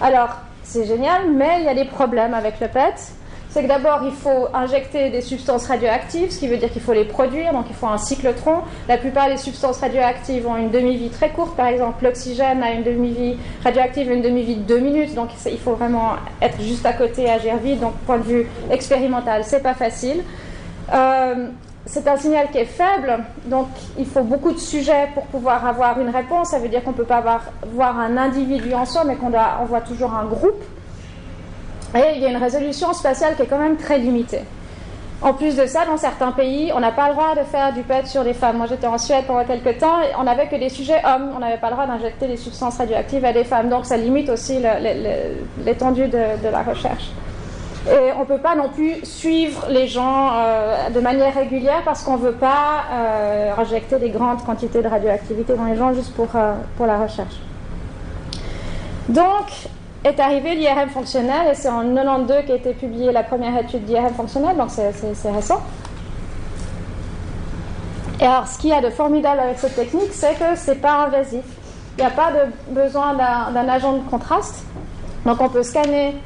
Alors, 0.00 0.30
c'est 0.62 0.84
génial, 0.84 1.30
mais 1.32 1.60
il 1.60 1.64
y 1.64 1.68
a 1.68 1.74
des 1.74 1.86
problèmes 1.86 2.34
avec 2.34 2.60
le 2.60 2.68
PET 2.68 2.94
c'est 3.50 3.62
que 3.62 3.68
d'abord, 3.68 4.00
il 4.04 4.12
faut 4.12 4.48
injecter 4.52 5.10
des 5.10 5.22
substances 5.22 5.66
radioactives, 5.66 6.30
ce 6.30 6.38
qui 6.38 6.48
veut 6.48 6.58
dire 6.58 6.70
qu'il 6.70 6.82
faut 6.82 6.92
les 6.92 7.04
produire, 7.04 7.52
donc 7.52 7.66
il 7.70 7.74
faut 7.74 7.86
un 7.86 7.98
cyclotron. 7.98 8.58
La 8.88 8.98
plupart 8.98 9.28
des 9.28 9.38
substances 9.38 9.78
radioactives 9.80 10.46
ont 10.46 10.56
une 10.56 10.70
demi-vie 10.70 11.08
très 11.08 11.30
courte, 11.30 11.56
par 11.56 11.66
exemple 11.66 12.04
l'oxygène 12.04 12.62
a 12.62 12.72
une 12.72 12.82
demi-vie 12.82 13.36
radioactive, 13.64 14.10
une 14.10 14.22
demi-vie 14.22 14.56
de 14.56 14.62
deux 14.62 14.80
minutes, 14.80 15.14
donc 15.14 15.30
il 15.46 15.58
faut 15.58 15.72
vraiment 15.72 16.16
être 16.42 16.60
juste 16.60 16.84
à 16.84 16.92
côté, 16.92 17.28
agir 17.30 17.56
vite, 17.56 17.80
donc 17.80 17.94
point 18.06 18.18
de 18.18 18.24
vue 18.24 18.46
expérimental, 18.70 19.44
c'est 19.44 19.62
pas 19.62 19.74
facile. 19.74 20.22
Euh, 20.92 21.48
c'est 21.86 22.06
un 22.06 22.16
signal 22.18 22.48
qui 22.50 22.58
est 22.58 22.66
faible, 22.66 23.24
donc 23.46 23.68
il 23.98 24.04
faut 24.04 24.22
beaucoup 24.22 24.52
de 24.52 24.58
sujets 24.58 25.08
pour 25.14 25.24
pouvoir 25.24 25.66
avoir 25.66 25.98
une 25.98 26.10
réponse. 26.10 26.50
Ça 26.50 26.58
veut 26.58 26.68
dire 26.68 26.84
qu'on 26.84 26.90
ne 26.90 26.96
peut 26.96 27.04
pas 27.04 27.40
voir 27.72 27.98
un 27.98 28.18
individu 28.18 28.74
en 28.74 28.84
soi, 28.84 29.04
mais 29.04 29.16
qu'on 29.16 29.30
voit 29.30 29.80
toujours 29.80 30.12
un 30.12 30.26
groupe. 30.26 30.62
Et 31.94 32.16
il 32.16 32.22
y 32.22 32.26
a 32.26 32.28
une 32.28 32.36
résolution 32.36 32.92
spatiale 32.92 33.36
qui 33.36 33.42
est 33.42 33.46
quand 33.46 33.58
même 33.58 33.76
très 33.76 33.98
limitée. 33.98 34.42
En 35.20 35.34
plus 35.34 35.56
de 35.56 35.66
ça, 35.66 35.84
dans 35.84 35.96
certains 35.96 36.30
pays, 36.30 36.70
on 36.76 36.78
n'a 36.78 36.92
pas 36.92 37.08
le 37.08 37.14
droit 37.14 37.34
de 37.34 37.42
faire 37.42 37.72
du 37.72 37.82
PET 37.82 38.06
sur 38.06 38.22
les 38.22 38.34
femmes. 38.34 38.58
Moi, 38.58 38.66
j'étais 38.68 38.86
en 38.86 38.98
Suède 38.98 39.24
pendant 39.26 39.44
quelques 39.44 39.78
temps 39.78 39.96
on 40.16 40.22
n'avait 40.22 40.46
que 40.46 40.54
des 40.54 40.68
sujets 40.68 41.02
hommes. 41.04 41.32
On 41.34 41.40
n'avait 41.40 41.56
pas 41.56 41.70
le 41.70 41.72
droit 41.72 41.86
d'injecter 41.86 42.28
des 42.28 42.36
substances 42.36 42.78
radioactives 42.78 43.24
à 43.24 43.32
des 43.32 43.42
femmes. 43.42 43.68
Donc, 43.68 43.84
ça 43.84 43.96
limite 43.96 44.28
aussi 44.28 44.58
l'étendue 45.64 46.06
de, 46.06 46.48
la 46.50 46.62
recherche. 46.62 47.10
Et 47.90 48.12
on 48.16 48.20
ne 48.20 48.24
peut 48.26 48.38
pas 48.38 48.54
non 48.54 48.68
plus 48.68 49.04
suivre 49.04 49.66
les 49.70 49.88
gens 49.88 50.30
euh, 50.34 50.90
de 50.90 51.00
manière 51.00 51.34
régulière 51.34 51.82
parce 51.84 52.02
qu'on 52.02 52.16
ne 52.16 52.22
veut 52.22 52.32
pas 52.32 52.84
euh, 52.92 53.50
injecter 53.56 53.98
des 53.98 54.10
grandes 54.10 54.44
quantités 54.44 54.82
de 54.82 54.88
radioactivité 54.88 55.54
dans 55.54 55.64
les 55.64 55.76
gens 55.76 55.94
juste 55.94 56.14
pour, 56.14 56.28
euh, 56.34 56.54
pour 56.76 56.86
la 56.86 56.98
recherche. 56.98 57.36
Donc, 59.08 59.68
est 60.04 60.20
arrivé 60.20 60.54
l'IRM 60.54 60.88
fonctionnel, 60.88 61.48
et 61.50 61.54
c'est 61.54 61.68
en 61.68 61.82
92 61.82 62.44
qu'a 62.46 62.54
été 62.54 62.72
publiée 62.72 63.12
la 63.12 63.22
première 63.22 63.58
étude 63.58 63.84
d'IRM 63.84 64.14
fonctionnel, 64.14 64.56
donc 64.56 64.70
c'est 64.70 65.30
récent. 65.30 65.60
Et 68.20 68.24
alors, 68.24 68.46
ce 68.46 68.58
qu'il 68.58 68.70
y 68.70 68.72
a 68.72 68.80
de 68.80 68.90
formidable 68.90 69.40
avec 69.40 69.58
cette 69.58 69.76
technique, 69.76 70.12
c'est 70.12 70.34
que 70.34 70.56
c'est 70.56 70.80
pas 70.80 71.04
invasif. 71.04 71.44
Il 71.96 72.00
n'y 72.00 72.06
a 72.06 72.10
pas 72.10 72.32
de 72.32 72.72
besoin 72.72 73.14
d'un 73.14 73.68
agent 73.68 73.92
de 73.92 74.08
contraste. 74.08 74.64
Donc, 75.24 75.40
on 75.40 75.48
peut 75.48 75.62
scanner 75.62 76.16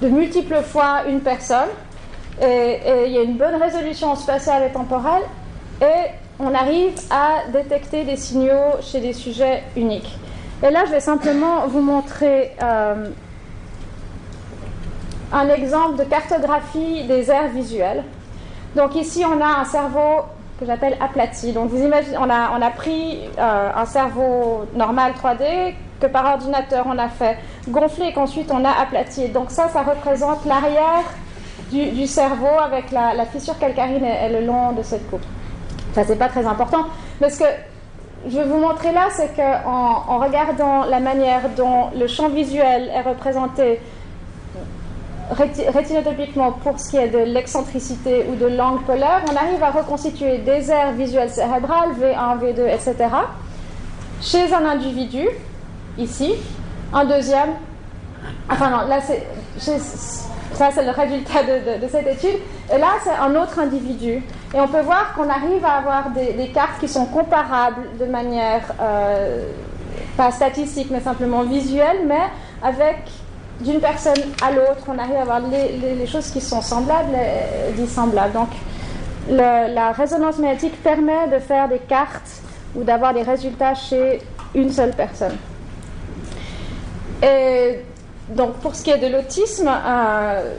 de 0.00 0.08
multiples 0.08 0.62
fois 0.62 1.02
une 1.08 1.20
personne, 1.20 1.68
et, 2.40 2.78
il 3.06 3.12
y 3.12 3.18
a 3.18 3.22
une 3.22 3.36
bonne 3.36 3.60
résolution 3.60 4.14
spatiale 4.14 4.62
et 4.64 4.72
temporelle, 4.72 5.22
et 5.82 6.10
on 6.38 6.54
arrive 6.54 6.98
à 7.10 7.50
détecter 7.52 8.04
des 8.04 8.16
signaux 8.16 8.80
chez 8.80 9.00
des 9.00 9.12
sujets 9.12 9.62
uniques. 9.76 10.16
Et 10.62 10.70
là, 10.70 10.84
je 10.86 10.90
vais 10.90 11.00
simplement 11.00 11.66
vous 11.66 11.80
montrer 11.80 12.54
euh, 12.62 13.06
un 15.32 15.48
exemple 15.48 15.96
de 15.96 16.04
cartographie 16.04 17.04
des 17.04 17.30
aires 17.30 17.48
visuelles. 17.48 18.04
Donc 18.76 18.94
ici, 18.94 19.24
on 19.24 19.40
a 19.40 19.60
un 19.60 19.64
cerveau 19.64 20.24
que 20.58 20.66
j'appelle 20.66 20.96
aplati. 21.00 21.52
Donc 21.52 21.70
vous 21.70 21.82
imaginez, 21.82 22.18
on 22.18 22.28
a, 22.28 22.52
on 22.56 22.60
a 22.60 22.70
pris 22.70 23.20
euh, 23.38 23.70
un 23.74 23.86
cerveau 23.86 24.66
normal 24.74 25.12
3D 25.12 25.74
que 26.00 26.06
par 26.06 26.24
ordinateur 26.26 26.86
on 26.86 26.98
a 26.98 27.08
fait 27.08 27.38
gonfler 27.68 28.08
et 28.08 28.12
qu'ensuite 28.12 28.50
on 28.52 28.64
a 28.64 28.70
aplati. 28.70 29.28
Donc 29.28 29.50
ça, 29.50 29.68
ça 29.68 29.82
représente 29.82 30.44
l'arrière 30.44 31.04
du, 31.70 32.06
cerveau 32.06 32.58
avec 32.62 32.90
la, 32.90 33.24
fissure 33.26 33.56
calcarine 33.58 34.04
et, 34.04 34.28
le 34.28 34.44
long 34.44 34.72
de 34.72 34.82
cette 34.82 35.08
coupe. 35.08 35.24
Ça, 35.94 36.02
c'est 36.04 36.16
pas 36.16 36.28
très 36.28 36.44
important. 36.44 36.86
Mais 37.20 37.28
que 37.28 37.44
je 38.28 38.36
vais 38.36 38.44
vous 38.44 38.58
montrer 38.58 38.92
là, 38.92 39.08
c'est 39.10 39.34
qu'en 39.34 40.04
en 40.06 40.18
regardant 40.18 40.84
la 40.84 41.00
manière 41.00 41.48
dont 41.56 41.90
le 41.98 42.06
champ 42.06 42.28
visuel 42.28 42.90
est 42.94 43.02
représenté 43.02 43.80
rétinotopiquement 45.30 46.52
pour 46.52 46.78
ce 46.78 46.90
qui 46.90 46.96
est 46.96 47.08
de 47.08 47.18
l'excentricité 47.18 48.26
ou 48.30 48.34
de 48.34 48.46
l'angle 48.46 48.82
polaire, 48.82 49.22
on 49.30 49.36
arrive 49.36 49.62
à 49.62 49.70
reconstituer 49.70 50.38
des 50.38 50.70
aires 50.70 50.92
visuelles 50.92 51.30
cérébrales, 51.30 51.90
V1, 52.00 52.38
V2, 52.40 52.66
etc., 52.66 52.96
chez 54.20 54.52
un 54.52 54.66
individu, 54.66 55.26
ici, 55.96 56.34
un 56.92 57.04
deuxième, 57.04 57.50
enfin 58.50 58.70
non, 58.70 58.88
là 58.88 59.00
c'est, 59.00 59.24
ça 60.54 60.70
c'est 60.72 60.84
le 60.84 60.90
résultat 60.90 61.42
de 61.42 61.88
cette 61.88 62.06
étude, 62.06 62.40
et 62.72 62.78
là 62.78 62.88
c'est 63.02 63.10
un 63.10 63.34
autre 63.36 63.58
individu. 63.58 64.22
Et 64.52 64.60
on 64.60 64.66
peut 64.66 64.80
voir 64.80 65.14
qu'on 65.14 65.28
arrive 65.28 65.64
à 65.64 65.74
avoir 65.74 66.10
des, 66.10 66.48
cartes 66.48 66.80
qui 66.80 66.88
sont 66.88 67.06
comparables 67.06 67.96
de 67.98 68.04
manière, 68.04 68.62
euh, 68.80 69.44
pas 70.16 70.32
statistique, 70.32 70.88
mais 70.90 71.00
simplement 71.00 71.42
visuelle, 71.42 71.98
mais 72.06 72.28
avec 72.62 72.96
d'une 73.60 73.78
personne 73.78 74.20
à 74.42 74.50
l'autre, 74.50 74.84
on 74.88 74.98
arrive 74.98 75.16
à 75.16 75.22
avoir 75.22 75.40
les, 75.40 76.06
choses 76.06 76.30
qui 76.30 76.40
sont 76.40 76.62
semblables 76.62 77.16
dissemblables. 77.76 78.32
Donc 78.32 78.48
la 79.28 79.92
résonance 79.92 80.38
magnétique 80.38 80.82
permet 80.82 81.28
de 81.32 81.38
faire 81.38 81.68
des 81.68 81.78
cartes 81.78 82.42
ou 82.74 82.82
d'avoir 82.82 83.14
des 83.14 83.22
résultats 83.22 83.74
chez 83.74 84.20
une 84.54 84.70
seule 84.70 84.92
personne. 84.92 85.36
Et 87.22 87.84
donc 88.34 88.54
pour 88.54 88.74
ce 88.74 88.82
qui 88.84 88.90
est 88.90 88.98
de 88.98 89.06
l'autisme, 89.06 89.68
euh, 89.68 90.54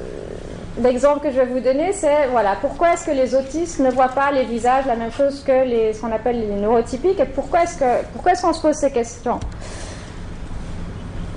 L'exemple 0.79 1.19
que 1.19 1.31
je 1.31 1.35
vais 1.37 1.45
vous 1.45 1.59
donner, 1.59 1.91
c'est 1.91 2.27
voilà, 2.31 2.55
pourquoi 2.61 2.93
est-ce 2.93 3.05
que 3.05 3.11
les 3.11 3.35
autistes 3.35 3.79
ne 3.79 3.91
voient 3.91 4.07
pas 4.07 4.31
les 4.31 4.45
visages 4.45 4.85
la 4.85 4.95
même 4.95 5.11
chose 5.11 5.43
que 5.45 5.65
les, 5.65 5.93
ce 5.93 5.99
qu'on 5.99 6.13
appelle 6.13 6.39
les 6.39 6.55
neurotypiques 6.55 7.19
et 7.19 7.25
pourquoi 7.25 7.63
est-ce 7.63 7.77
que 7.77 8.05
pourquoi 8.13 8.31
est-ce 8.31 8.41
qu'on 8.41 8.53
se 8.53 8.61
pose 8.61 8.75
ces 8.75 8.89
questions? 8.89 9.39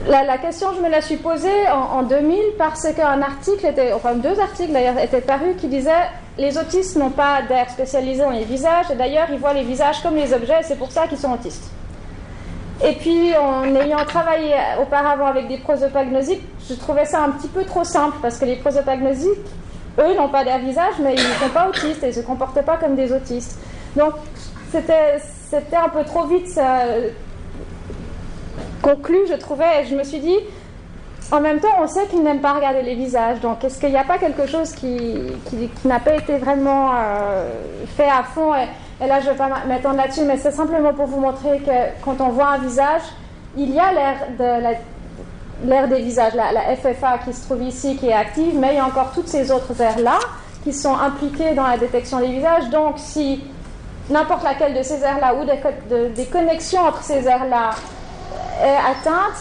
La, 0.07 0.39
question, 0.39 0.69
je 0.77 0.83
me 0.83 0.89
la 0.89 1.01
suis 1.01 1.17
posée 1.17 1.69
en, 1.73 2.03
2000 2.03 2.39
parce 2.59 2.87
qu'un 2.93 3.23
article 3.23 3.67
était, 3.67 3.93
enfin 3.93 4.15
deux 4.15 4.39
articles 4.39 4.73
d'ailleurs 4.73 4.99
étaient 4.99 5.23
parus 5.23 5.57
qui 5.59 5.67
disaient 5.67 6.11
les 6.39 6.57
autistes 6.59 6.97
n'ont 6.97 7.11
pas 7.11 7.41
d'air 7.49 7.69
spécialisé 7.71 8.23
dans 8.23 8.31
les 8.31 8.45
visages 8.45 8.91
et 8.93 8.95
d'ailleurs 8.95 9.27
ils 9.33 9.39
voient 9.39 9.55
les 9.55 9.65
visages 9.65 10.01
comme 10.03 10.15
les 10.15 10.33
objets 10.33 10.61
et 10.61 10.63
c'est 10.63 10.79
pour 10.79 10.93
ça 10.93 11.09
qu'ils 11.09 11.19
sont 11.19 11.33
autistes. 11.33 11.71
Et 12.83 12.93
puis, 12.95 13.37
en 13.37 13.75
ayant 13.77 14.05
travaillé 14.05 14.55
auparavant 14.81 15.27
avec 15.27 15.49
des 15.49 15.59
prosopagnosiques, 15.59 16.43
je 16.69 16.75
trouvais 16.75 17.05
ça 17.05 17.23
un 17.23 17.31
petit 17.31 17.49
peu 17.49 17.65
trop 17.65 17.85
simple 17.85 18.17
parce 18.21 18.39
que 18.39 18.45
les 18.45 18.57
prosopagnosiques, 18.57 19.39
eux, 19.99 20.17
n'ont 20.17 20.29
pas 20.29 20.45
d'air 20.45 20.59
visage, 20.59 20.95
mais 21.01 21.15
ils 21.15 21.23
ne 21.23 21.35
sont 21.35 21.51
pas 21.53 21.69
autistes 21.69 22.03
et 22.03 22.07
ils 22.07 22.17
ne 22.17 22.23
se 22.23 22.27
comportent 22.27 22.63
pas 22.63 22.77
comme 22.77 22.97
des 22.97 23.13
autistes. 23.13 23.59
Donc, 23.97 24.15
c'était, 24.73 25.19
c'était 25.51 25.77
un 25.77 25.89
peu 25.89 26.05
trop 26.05 26.27
vite 26.27 26.59
conclu, 28.83 29.19
je 29.29 29.35
trouvais, 29.35 29.83
et 29.83 29.87
je 29.87 29.95
me 29.95 30.05
suis 30.05 30.19
dit, 30.19 30.37
en 31.31 31.41
même 31.41 31.61
temps, 31.61 31.75
on 31.81 31.87
sait 31.87 32.07
qu'ils 32.07 32.23
n'aiment 32.23 32.41
pas 32.41 32.53
regarder 32.53 32.83
les 32.83 32.95
visages, 32.95 33.41
donc 33.41 33.65
est-ce 33.65 33.81
qu'il 33.81 33.91
n'y 33.91 33.97
a 33.97 34.05
pas 34.05 34.19
quelque 34.19 34.47
chose 34.47 34.73
qui, 34.73 35.15
qui, 35.47 35.71
n'a 35.89 36.01
pas 36.01 36.17
été 36.17 36.37
vraiment 36.37 36.93
euh, 36.95 37.49
fait 37.97 38.09
à 38.09 38.23
fond 38.23 38.53
là, 39.07 39.21
je 39.21 39.27
ne 39.27 39.31
vais 39.33 39.39
pas 39.39 39.49
m'étendre 39.67 39.97
là-dessus, 39.97 40.25
mais 40.25 40.37
c'est 40.37 40.53
simplement 40.53 40.93
pour 40.93 41.07
vous 41.07 41.21
montrer 41.21 41.59
que 41.61 42.05
quand 42.05 42.21
on 42.21 42.29
voit 42.29 42.49
un 42.49 42.59
visage, 42.59 43.03
il 43.57 43.71
y 43.71 43.79
a 43.79 43.93
l'air 43.93 44.17
de 44.39 45.69
l'air 45.69 45.89
des 45.89 46.03
visages, 46.03 46.35
la, 46.35 46.77
FFA 46.77 47.19
qui 47.25 47.33
se 47.33 47.45
trouve 47.45 47.63
ici, 47.63 47.97
qui 47.97 48.09
est 48.09 48.13
active, 48.13 48.55
mais 48.59 48.73
il 48.73 48.77
y 48.77 48.79
a 48.79 48.87
encore 48.87 49.13
toutes 49.15 49.29
ces 49.29 49.51
autres 49.51 49.81
aires-là 49.81 50.19
qui 50.63 50.73
sont 50.73 50.97
impliquées 50.97 51.55
dans 51.55 51.67
la 51.67 51.77
détection 51.77 52.21
des 52.21 52.29
visages. 52.29 52.71
Donc, 52.71 52.95
si 52.97 53.43
n'importe 54.11 54.45
laquelle 54.45 54.75
de 54.75 54.83
ces 54.83 55.03
aires-là 55.03 55.35
ou 55.35 55.45
des, 55.45 56.25
connexions 56.27 56.83
entre 56.83 57.03
ces 57.03 57.27
aires-là 57.27 57.71
est 58.63 58.77
atteinte, 58.77 59.39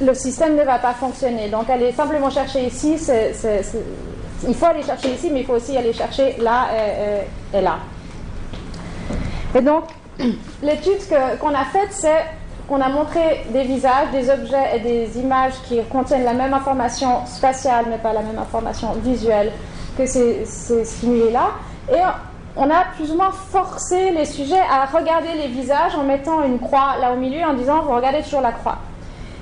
le 0.00 0.14
système 0.14 0.56
ne 0.56 0.62
va 0.62 0.78
pas 0.78 0.92
fonctionner. 0.92 1.48
Donc, 1.48 1.70
aller 1.70 1.92
simplement 1.92 2.30
chercher 2.30 2.66
ici, 2.66 2.96
il 4.46 4.54
faut 4.54 4.66
aller 4.66 4.82
chercher 4.82 5.14
ici, 5.14 5.30
mais 5.32 5.40
il 5.40 5.46
faut 5.46 5.54
aussi 5.54 5.76
aller 5.76 5.92
chercher 5.92 6.36
là 6.38 6.68
et 7.52 7.60
là. 7.60 7.78
Et 9.56 9.62
donc, 9.62 9.84
l'étude 10.62 10.98
qu'on 11.40 11.54
a 11.54 11.64
faite, 11.64 11.88
c'est 11.90 12.24
qu'on 12.68 12.80
a 12.80 12.88
montré 12.88 13.46
des 13.50 13.62
visages, 13.62 14.10
des 14.12 14.28
objets 14.28 14.76
et 14.76 14.80
des 14.80 15.18
images 15.18 15.54
qui 15.66 15.80
contiennent 15.84 16.24
la 16.24 16.34
même 16.34 16.52
information 16.52 17.24
spatiale, 17.26 17.86
mais 17.88 17.96
pas 17.96 18.12
la 18.12 18.20
même 18.20 18.38
information 18.38 18.92
visuelle 19.02 19.52
que 19.96 20.04
ces, 20.04 20.44
stimuli-là. 20.44 21.52
Et 21.90 22.00
on 22.56 22.68
a 22.68 22.84
plus 22.96 23.10
ou 23.12 23.16
moins 23.16 23.30
forcé 23.30 24.10
les 24.10 24.26
sujets 24.26 24.60
à 24.70 24.84
regarder 24.86 25.32
les 25.40 25.48
visages 25.48 25.94
en 25.94 26.02
mettant 26.02 26.42
une 26.42 26.58
croix 26.58 26.96
là 27.00 27.12
au 27.12 27.16
milieu, 27.16 27.44
en 27.44 27.54
disant 27.54 27.82
vous 27.82 27.94
regardez 27.94 28.22
toujours 28.22 28.42
la 28.42 28.52
croix. 28.52 28.78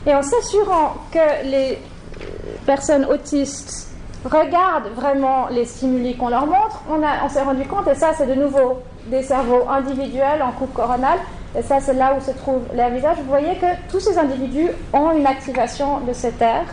Et 0.07 0.15
en 0.15 0.23
s'assurant 0.23 0.95
que 1.11 1.47
les 1.47 1.79
personnes 2.67 3.07
autistes 3.07 3.89
regardent 4.25 4.91
vraiment 4.95 5.49
les 5.51 5.65
stimuli 5.65 6.17
qu'on 6.17 6.29
leur 6.29 6.47
montre, 6.47 6.83
on, 6.91 7.01
on 7.25 7.29
s'est 7.29 7.43
rendu 7.43 7.65
compte, 7.65 7.89
et 7.89 7.95
ça 7.95 8.13
c'est 8.17 8.27
de 8.27 8.35
nouveau 8.35 8.83
des 9.07 9.23
cerveaux 9.23 9.69
individuels 9.69 10.43
en 10.43 10.53
coupe 10.53 10.73
coronale, 10.73 11.19
et 11.57 11.63
ça 11.63 11.81
c'est 11.81 11.95
là 11.95 12.15
où 12.17 12.21
se 12.21 12.31
trouve 12.33 12.63
l'air 12.75 12.91
visage, 12.91 13.19
vous 13.19 13.29
voyez 13.29 13.57
que 13.57 13.67
tous 13.91 14.01
ces 14.01 14.19
individus 14.19 14.71
ont 14.93 15.13
une 15.13 15.27
activation 15.27 16.01
de 16.01 16.13
cette 16.13 16.41
air, 16.41 16.65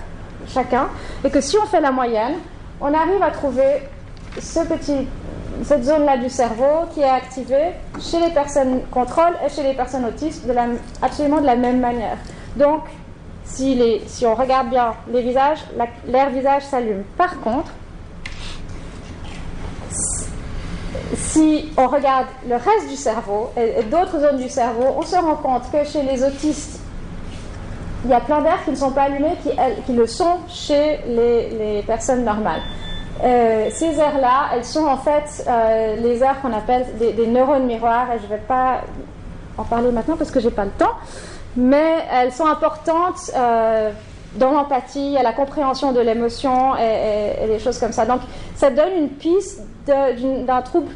chacun, 0.47 0.87
et 1.23 1.29
que 1.29 1.41
si 1.41 1.57
on 1.57 1.65
fait 1.65 1.81
la 1.81 1.91
moyenne, 1.91 2.35
on 2.79 2.93
arrive 2.93 3.21
à 3.21 3.31
trouver 3.31 3.83
ce 4.39 4.61
petit, 4.61 5.07
cette 5.63 5.83
zone-là 5.83 6.17
du 6.17 6.29
cerveau 6.29 6.87
qui 6.93 7.01
est 7.01 7.09
activée 7.09 7.73
chez 7.99 8.19
les 8.19 8.31
personnes 8.31 8.81
contrôle 8.89 9.33
et 9.45 9.49
chez 9.49 9.63
les 9.63 9.73
personnes 9.73 10.05
autistes 10.05 10.47
de 10.47 10.53
la, 10.53 10.65
absolument 11.01 11.41
de 11.41 11.45
la 11.45 11.55
même 11.55 11.79
manière. 11.79 12.17
Donc, 12.55 12.83
si, 13.43 13.75
les, 13.75 14.01
si 14.07 14.25
on 14.25 14.33
regarde 14.33 14.69
bien 14.69 14.93
les 15.11 15.21
visages, 15.21 15.59
l'air 16.07 16.29
visage 16.29 16.63
s'allume. 16.63 17.03
Par 17.17 17.39
contre, 17.41 17.71
si 21.31 21.69
on 21.77 21.87
regarde 21.87 22.27
le 22.47 22.55
reste 22.55 22.89
du 22.89 22.95
cerveau 22.97 23.51
et, 23.55 23.83
d'autres 23.83 24.19
zones 24.19 24.37
du 24.37 24.49
cerveau, 24.49 24.95
on 24.97 25.01
se 25.01 25.15
rend 25.15 25.35
compte 25.35 25.71
que 25.71 25.83
chez 25.85 26.03
les 26.03 26.23
autistes, 26.23 26.81
il 28.03 28.11
y 28.11 28.13
a 28.13 28.19
plein 28.19 28.41
d'aires 28.41 28.63
qui 28.65 28.71
ne 28.71 28.75
sont 28.75 28.91
pas 28.91 29.03
allumées, 29.03 29.37
qui, 29.85 29.93
le 29.93 30.07
sont 30.07 30.39
chez 30.49 30.99
les, 31.07 31.83
personnes 31.87 32.25
normales. 32.25 32.61
Euh, 33.23 33.69
ces 33.71 33.97
aires-là, 33.97 34.49
elles 34.53 34.65
sont 34.65 34.85
en 34.85 34.97
fait 34.97 35.45
euh, 35.47 35.95
les 35.97 36.21
aires 36.23 36.41
qu'on 36.41 36.51
appelle 36.51 36.85
des, 36.99 37.27
neurones 37.27 37.65
miroirs, 37.65 38.11
et 38.11 38.17
je 38.17 38.23
ne 38.23 38.29
vais 38.29 38.45
pas 38.45 38.81
en 39.57 39.63
parler 39.63 39.91
maintenant 39.91 40.17
parce 40.17 40.31
que 40.31 40.39
je 40.39 40.49
n'ai 40.49 40.53
pas 40.53 40.65
le 40.65 40.71
temps, 40.71 40.95
mais 41.55 41.99
elles 42.11 42.33
sont 42.33 42.47
importantes 42.47 43.31
euh, 43.35 43.91
dans 44.35 44.51
l'empathie, 44.51 45.15
à 45.17 45.23
la 45.23 45.31
compréhension 45.31 45.93
de 45.93 46.01
l'émotion 46.01 46.75
et, 46.75 47.47
des 47.47 47.59
choses 47.59 47.77
comme 47.77 47.93
ça. 47.93 48.05
Donc, 48.05 48.21
ça 48.55 48.69
donne 48.69 48.93
une 48.97 49.09
piste 49.09 49.61
d'un 49.85 50.61
trouble 50.61 50.91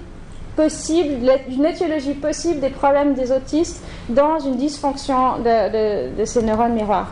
possible, 0.56 1.28
d'une 1.48 1.66
étiologie 1.66 2.14
possible 2.14 2.60
des 2.60 2.70
problèmes 2.70 3.14
des 3.14 3.32
autistes 3.32 3.84
dans 4.10 4.40
une 4.40 4.56
dysfonction 4.56 5.40
de, 5.40 6.26
ces 6.26 6.42
neurones 6.42 6.74
miroirs. 6.74 7.12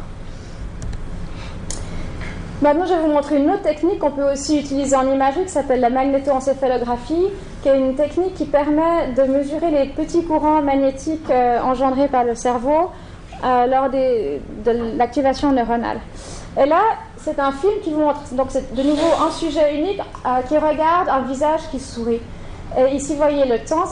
Maintenant, 2.62 2.86
je 2.86 2.94
vais 2.94 3.02
vous 3.02 3.12
montrer 3.12 3.38
une 3.38 3.50
autre 3.50 3.64
technique 3.64 4.00
qu'on 4.00 4.12
peut 4.12 4.32
aussi 4.32 4.60
utiliser 4.60 4.96
en 4.96 5.12
imagerie 5.12 5.44
qui 5.44 5.52
s'appelle 5.52 5.82
la 5.82 5.90
magnétoencéphalographie, 5.90 7.28
qui 7.62 7.68
est 7.68 7.78
une 7.78 7.96
technique 7.96 8.36
qui 8.36 8.46
permet 8.46 9.12
de 9.16 9.24
mesurer 9.24 9.70
les 9.70 9.88
petits 9.88 10.24
courants 10.24 10.62
magnétiques 10.62 11.30
euh, 11.30 11.60
engendrés 11.62 12.08
par 12.08 12.24
le 12.24 12.36
cerveau 12.36 12.90
euh, 13.44 13.68
lors 13.68 13.90
de 13.90 14.98
l'activation 14.98 15.52
neuronale. 15.52 16.00
Et 16.62 16.66
là, 16.66 16.82
c'est 17.18 17.40
un 17.40 17.52
film 17.52 17.74
qui 17.82 17.92
vous 17.92 18.02
montre, 18.02 18.22
donc 18.34 18.48
c'est 18.50 18.76
de 18.76 18.84
nouveau 18.84 19.08
un 19.26 19.32
sujet 19.32 19.76
unique 19.76 20.00
euh, 20.00 20.42
qui 20.48 20.58
regarde 20.58 21.10
un 21.10 21.22
visage 21.22 21.62
qui 21.72 21.80
sourit. 21.80 22.22
Et 22.78 22.96
ici, 22.96 23.14
vous 23.14 23.20
voyez 23.20 23.46
le 23.46 23.60
temps, 23.60 23.86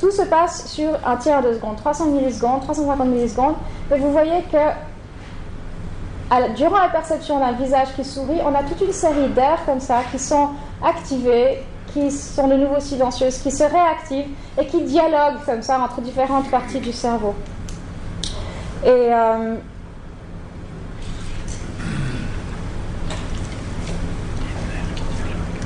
tout 0.00 0.10
se 0.10 0.22
passe 0.22 0.66
sur 0.66 0.90
un 1.06 1.16
tiers 1.16 1.42
de 1.42 1.54
seconde, 1.54 1.76
300 1.76 2.06
millisecondes, 2.06 2.62
350 2.62 3.08
millisecondes. 3.08 3.54
Et 3.94 3.98
vous 3.98 4.12
voyez 4.12 4.42
que 4.50 4.58
durant 6.56 6.78
la 6.78 6.88
perception 6.88 7.38
d'un 7.38 7.52
visage 7.52 7.88
qui 7.94 8.04
sourit, 8.04 8.40
on 8.44 8.54
a 8.54 8.62
toute 8.62 8.80
une 8.80 8.92
série 8.92 9.28
d'aires 9.28 9.64
comme 9.66 9.80
ça 9.80 10.00
qui 10.10 10.18
sont 10.18 10.50
activées, 10.82 11.62
qui 11.92 12.10
sont 12.10 12.48
de 12.48 12.54
nouveau 12.54 12.80
silencieuses, 12.80 13.38
qui 13.38 13.50
se 13.50 13.62
réactivent 13.62 14.30
et 14.60 14.66
qui 14.66 14.82
dialoguent 14.82 15.44
comme 15.46 15.62
ça 15.62 15.80
entre 15.80 16.00
différentes 16.00 16.50
parties 16.50 16.80
du 16.80 16.92
cerveau. 16.92 17.34
Et 18.84 18.88
euh, 18.88 19.54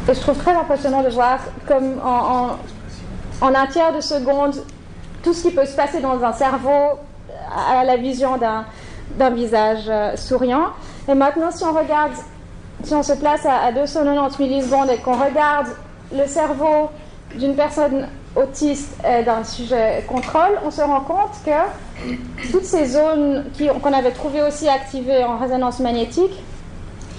Et 0.08 0.14
je 0.14 0.20
trouve 0.20 0.38
très 0.38 0.54
impressionnant 0.54 1.02
de 1.02 1.10
voir 1.10 1.38
comme 1.66 2.00
en, 2.02 2.56
un 3.42 3.66
tiers 3.66 3.94
de 3.94 4.00
seconde, 4.00 4.54
tout 5.22 5.34
ce 5.34 5.42
qui 5.42 5.50
peut 5.50 5.66
se 5.66 5.76
passer 5.76 6.00
dans 6.00 6.24
un 6.24 6.32
cerveau 6.32 6.98
à 7.54 7.84
la 7.84 7.96
vision 7.98 8.38
d'un 8.38 9.30
visage 9.30 9.84
euh, 9.88 10.16
souriant. 10.16 10.68
Et 11.08 11.14
maintenant, 11.14 11.50
si 11.50 11.62
on 11.64 11.72
regarde, 11.72 12.12
si 12.84 12.94
on 12.94 13.02
se 13.02 13.12
place 13.12 13.44
à, 13.44 13.70
290 13.72 14.38
millisecondes 14.38 14.88
et 14.90 14.96
qu'on 14.96 15.16
regarde 15.16 15.68
le 16.14 16.26
cerveau 16.26 16.88
d'une 17.34 17.54
personne 17.54 18.08
autiste 18.34 18.96
et 19.06 19.24
d'un 19.24 19.44
sujet 19.44 20.04
contrôle, 20.08 20.58
on 20.64 20.70
se 20.70 20.80
rend 20.80 21.00
compte 21.00 21.32
que 21.44 22.50
toutes 22.50 22.64
ces 22.64 22.86
zones 22.86 23.44
qu'on 23.82 23.92
avait 23.92 24.12
trouvées 24.12 24.42
aussi 24.42 24.68
activées 24.68 25.22
en 25.24 25.36
résonance 25.36 25.80
magnétique, 25.80 26.42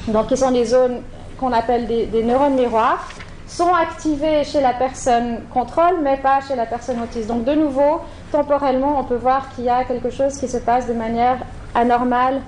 donc 0.08 0.28
qui 0.28 0.38
sont 0.38 0.52
des 0.52 0.66
zones 0.66 1.02
qu'on 1.40 1.54
appelle 1.54 1.88
des, 1.88 2.24
neurones 2.24 2.56
miroirs, 2.56 3.08
sont 3.48 3.74
activés 3.74 4.44
chez 4.44 4.62
la 4.62 4.74
personne 4.74 5.40
contrôle, 5.52 6.02
mais 6.04 6.18
pas 6.18 6.40
chez 6.48 6.56
la 6.56 6.66
personne 6.66 7.02
autiste. 7.02 7.28
Donc 7.28 7.46
de 7.46 7.54
nouveau, 7.54 8.02
temporellement, 8.32 9.00
on 9.00 9.04
peut 9.04 9.16
voir 9.16 9.50
qu'il 9.56 9.64
y 9.64 9.70
a 9.70 9.84
quelque 9.84 10.12
chose 10.12 10.38
qui 10.38 10.48
se 10.48 10.58
passe 10.58 10.88
de 10.88 10.94
manière 10.94 11.38
anormale 11.74 12.42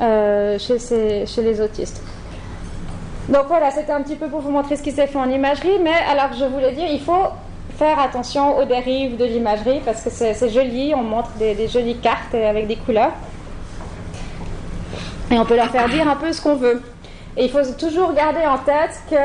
euh, 0.00 0.58
chez, 0.58 1.42
les 1.42 1.60
autistes. 1.60 2.02
Donc 3.28 3.44
voilà, 3.48 3.70
c'était 3.70 3.92
un 3.92 4.02
petit 4.02 4.16
peu 4.16 4.28
pour 4.28 4.40
vous 4.40 4.50
montrer 4.50 4.76
ce 4.76 4.82
qui 4.82 4.92
s'est 4.92 5.06
fait 5.06 5.18
en 5.18 5.30
imagerie, 5.30 5.78
mais 5.82 5.94
alors 6.10 6.32
je 6.38 6.44
voulais 6.44 6.72
dire, 6.72 6.86
il 6.90 7.00
faut 7.00 7.28
faire 7.78 7.98
attention 7.98 8.58
aux 8.58 8.64
dérives 8.64 9.16
de 9.16 9.24
l'imagerie 9.24 9.80
parce 9.84 10.02
que 10.02 10.10
c'est 10.10 10.48
joli, 10.50 10.92
on 10.94 11.02
montre 11.02 11.30
des, 11.38 11.68
jolies 11.68 11.96
cartes 11.96 12.34
avec 12.34 12.66
des 12.66 12.76
couleurs. 12.76 13.12
Et 15.30 15.38
on 15.38 15.46
peut 15.46 15.56
leur 15.56 15.70
faire 15.70 15.88
dire 15.88 16.06
un 16.08 16.16
peu 16.16 16.30
ce 16.32 16.42
qu'on 16.42 16.56
veut. 16.56 16.82
Et 17.36 17.44
il 17.44 17.50
faut 17.50 17.64
toujours 17.78 18.12
garder 18.12 18.44
en 18.46 18.58
tête 18.58 19.00
que 19.10 19.16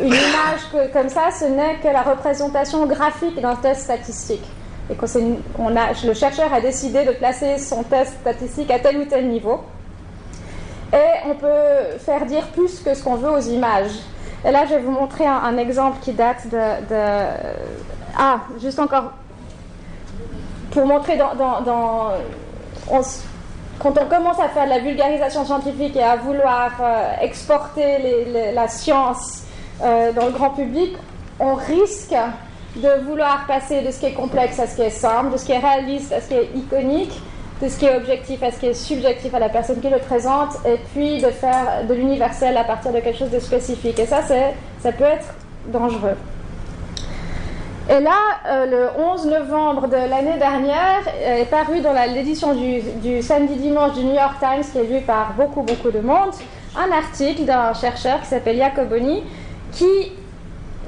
une 0.00 0.14
image 0.14 0.90
comme 0.92 1.08
ça, 1.08 1.30
ce 1.30 1.44
n'est 1.44 1.76
que 1.82 1.88
la 1.88 2.02
représentation 2.02 2.86
graphique 2.86 3.40
d'un 3.40 3.56
test 3.56 3.82
statistique. 3.82 4.44
Et 4.90 4.94
que 4.94 6.06
le 6.06 6.14
chercheur 6.14 6.52
a 6.52 6.60
décidé 6.60 7.04
de 7.04 7.12
placer 7.12 7.58
son 7.58 7.82
test 7.82 8.14
statistique 8.20 8.70
à 8.70 8.78
tel 8.78 8.98
ou 8.98 9.04
tel 9.04 9.28
niveau. 9.28 9.60
Et 10.92 11.28
on 11.28 11.34
peut 11.34 11.98
faire 11.98 12.24
dire 12.24 12.46
plus 12.48 12.80
que 12.80 12.94
ce 12.94 13.02
qu'on 13.02 13.16
veut 13.16 13.30
aux 13.30 13.40
images. 13.40 13.92
Et 14.46 14.50
là, 14.50 14.64
je 14.64 14.74
vais 14.74 14.80
vous 14.80 14.92
montrer 14.92 15.26
un, 15.26 15.56
exemple 15.58 15.98
qui 16.00 16.12
date 16.12 16.48
de, 16.48 16.58
Ah, 18.16 18.40
juste 18.60 18.78
encore. 18.78 19.12
Pour 20.70 20.86
montrer 20.86 21.16
dans. 21.16 21.34
dans, 21.34 22.12
quand 23.78 23.96
on 23.96 24.06
commence 24.06 24.40
à 24.40 24.48
faire 24.48 24.64
de 24.64 24.70
la 24.70 24.80
vulgarisation 24.80 25.44
scientifique 25.44 25.96
et 25.96 26.02
à 26.02 26.16
vouloir 26.16 26.72
euh, 26.80 27.12
exporter 27.22 28.26
la 28.52 28.68
science 28.68 29.44
euh, 29.82 30.12
dans 30.12 30.26
le 30.26 30.32
grand 30.32 30.50
public, 30.50 30.96
on 31.38 31.54
risque 31.54 32.14
de 32.76 33.04
vouloir 33.06 33.46
passer 33.46 33.82
de 33.82 33.90
ce 33.90 34.00
qui 34.00 34.06
est 34.06 34.14
complexe 34.14 34.58
à 34.58 34.66
ce 34.66 34.76
qui 34.76 34.82
est 34.82 34.90
simple, 34.90 35.32
de 35.32 35.36
ce 35.36 35.44
qui 35.44 35.52
est 35.52 35.58
réaliste 35.58 36.12
à 36.12 36.20
ce 36.20 36.28
qui 36.28 36.34
est 36.34 36.50
iconique, 36.56 37.20
de 37.62 37.68
ce 37.68 37.78
qui 37.78 37.86
est 37.86 37.96
objectif 37.96 38.42
à 38.42 38.50
ce 38.50 38.58
qui 38.58 38.66
est 38.66 38.74
subjectif 38.74 39.32
à 39.34 39.38
la 39.38 39.48
personne 39.48 39.80
qui 39.80 39.88
le 39.88 39.98
présente, 39.98 40.54
et 40.66 40.78
puis 40.92 41.20
de 41.20 41.28
faire 41.28 41.84
de 41.88 41.94
l'universel 41.94 42.56
à 42.56 42.64
partir 42.64 42.92
de 42.92 43.00
quelque 43.00 43.18
chose 43.18 43.30
de 43.30 43.40
spécifique. 43.40 43.98
Et 43.98 44.06
ça, 44.06 44.22
ça 44.22 44.92
peut 44.92 45.04
être 45.04 45.34
dangereux. 45.68 46.16
Et 47.90 48.00
là, 48.00 48.18
euh, 48.46 48.66
le 48.66 49.02
11 49.02 49.26
novembre 49.26 49.88
de 49.88 49.96
l'année 49.96 50.38
dernière, 50.38 51.00
euh, 51.06 51.36
est 51.36 51.46
paru 51.46 51.80
dans 51.80 51.94
l'édition 52.12 52.54
du, 52.54 53.22
samedi-dimanche 53.22 53.94
du 53.94 54.04
New 54.04 54.14
York 54.14 54.34
Times, 54.38 54.62
qui 54.70 54.78
est 54.78 54.98
lu 54.98 55.00
par 55.00 55.32
beaucoup, 55.32 55.62
beaucoup 55.62 55.90
de 55.90 56.00
monde, 56.00 56.32
un 56.76 56.92
article 56.92 57.44
d'un 57.44 57.72
chercheur 57.72 58.20
qui 58.20 58.26
s'appelle 58.26 58.58
Jacoboni, 58.58 59.22
qui 59.72 60.12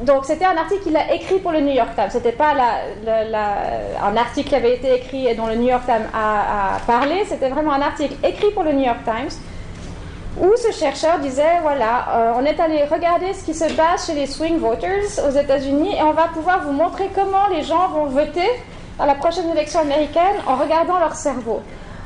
donc 0.04 0.24
c'était 0.24 0.46
un 0.46 0.56
article 0.56 0.82
qu'il 0.82 0.96
a 0.96 1.12
écrit 1.14 1.38
pour 1.40 1.52
le 1.52 1.60
New 1.60 1.72
York 1.72 1.90
Times. 1.94 2.08
C'était 2.08 2.32
pas 2.32 2.54
un 2.54 4.16
article 4.16 4.48
qui 4.48 4.54
avait 4.54 4.74
été 4.74 4.94
écrit 4.94 5.26
et 5.26 5.34
dont 5.34 5.46
le 5.46 5.56
New 5.56 5.68
York 5.68 5.84
Times 5.84 6.08
a 6.14 6.78
parlé. 6.86 7.24
C'était 7.26 7.50
vraiment 7.50 7.72
un 7.72 7.82
article 7.82 8.14
écrit 8.24 8.50
pour 8.52 8.62
le 8.62 8.72
New 8.72 8.84
York 8.84 9.00
Times 9.04 9.28
où 10.38 10.52
ce 10.56 10.70
chercheur 10.72 11.18
disait, 11.18 11.58
voilà, 11.62 12.06
euh, 12.14 12.32
on 12.36 12.44
est 12.44 12.60
allé 12.60 12.84
regarder 12.84 13.32
ce 13.34 13.44
qui 13.44 13.54
se 13.54 13.72
passe 13.72 14.06
chez 14.06 14.14
les 14.14 14.26
swing 14.26 14.58
voters 14.58 15.04
aux 15.26 15.30
États-Unis 15.30 15.96
et 15.96 16.02
on 16.02 16.12
va 16.12 16.28
pouvoir 16.28 16.62
vous 16.64 16.72
montrer 16.72 17.10
comment 17.14 17.48
les 17.52 17.62
gens 17.62 17.88
vont 17.88 18.06
voter 18.06 18.48
à 18.98 19.06
la 19.06 19.14
prochaine 19.14 19.48
élection 19.50 19.80
américaine 19.80 20.36
en 20.46 20.56
regardant 20.56 20.98
leur 20.98 21.14
cerveau. 21.14 21.60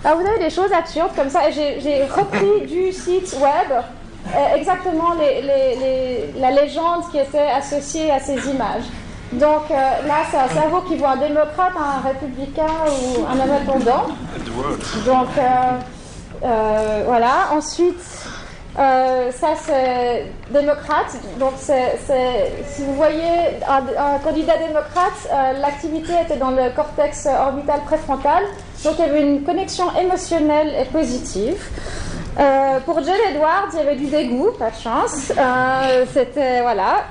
Alors 0.04 0.18
vous 0.18 0.26
avez 0.26 0.38
des 0.38 0.50
choses 0.50 0.72
absurdes 0.72 1.14
comme 1.14 1.28
ça 1.28 1.48
et 1.48 1.52
j'ai 1.52 2.04
repris 2.04 2.66
du 2.66 2.92
site 2.92 3.36
web 3.40 3.82
euh, 4.34 4.56
exactement 4.56 5.14
la 6.38 6.50
légende 6.50 7.10
qui 7.10 7.18
était 7.18 7.38
associée 7.38 8.10
à 8.10 8.20
ces 8.20 8.36
images. 8.48 8.84
Donc 9.32 9.70
euh, 9.70 9.74
là, 10.06 10.22
c'est 10.30 10.38
un 10.38 10.48
cerveau 10.48 10.80
qui 10.82 10.96
voit 10.96 11.10
un 11.10 11.16
démocrate, 11.16 11.72
un 11.76 12.06
républicain 12.08 12.72
ou 12.86 13.26
un 13.26 13.40
indépendant. 13.40 14.06
Donc 15.04 15.28
euh, 16.44 17.02
voilà. 17.06 17.48
Ensuite, 17.52 18.00
euh, 18.78 19.30
ça 19.30 19.48
c'est 19.56 20.26
démocrate. 20.50 21.16
Donc 21.38 21.52
si 21.56 22.84
vous 22.84 22.94
voyez 22.94 23.60
un, 23.68 24.18
candidat 24.18 24.56
démocrate, 24.58 25.28
euh, 25.32 25.52
l'activité 25.60 26.12
était 26.24 26.36
dans 26.36 26.50
le 26.50 26.74
cortex 26.74 27.26
orbital 27.26 27.80
préfrontal. 27.86 28.44
Donc 28.84 28.94
il 28.98 29.06
y 29.06 29.08
avait 29.08 29.22
une 29.22 29.42
connexion 29.42 29.84
émotionnelle 29.98 30.74
et 30.80 30.84
positive. 30.86 31.62
pour 32.84 32.96
John 33.02 33.16
Edwards, 33.30 33.68
il 33.72 33.78
y 33.78 33.82
avait 33.82 33.96
du 33.96 34.06
dégoût, 34.06 34.50
pas 34.58 34.70
de 34.70 34.76
chance. 34.76 35.32
c'était 36.12 36.60
voilà. 36.60 37.04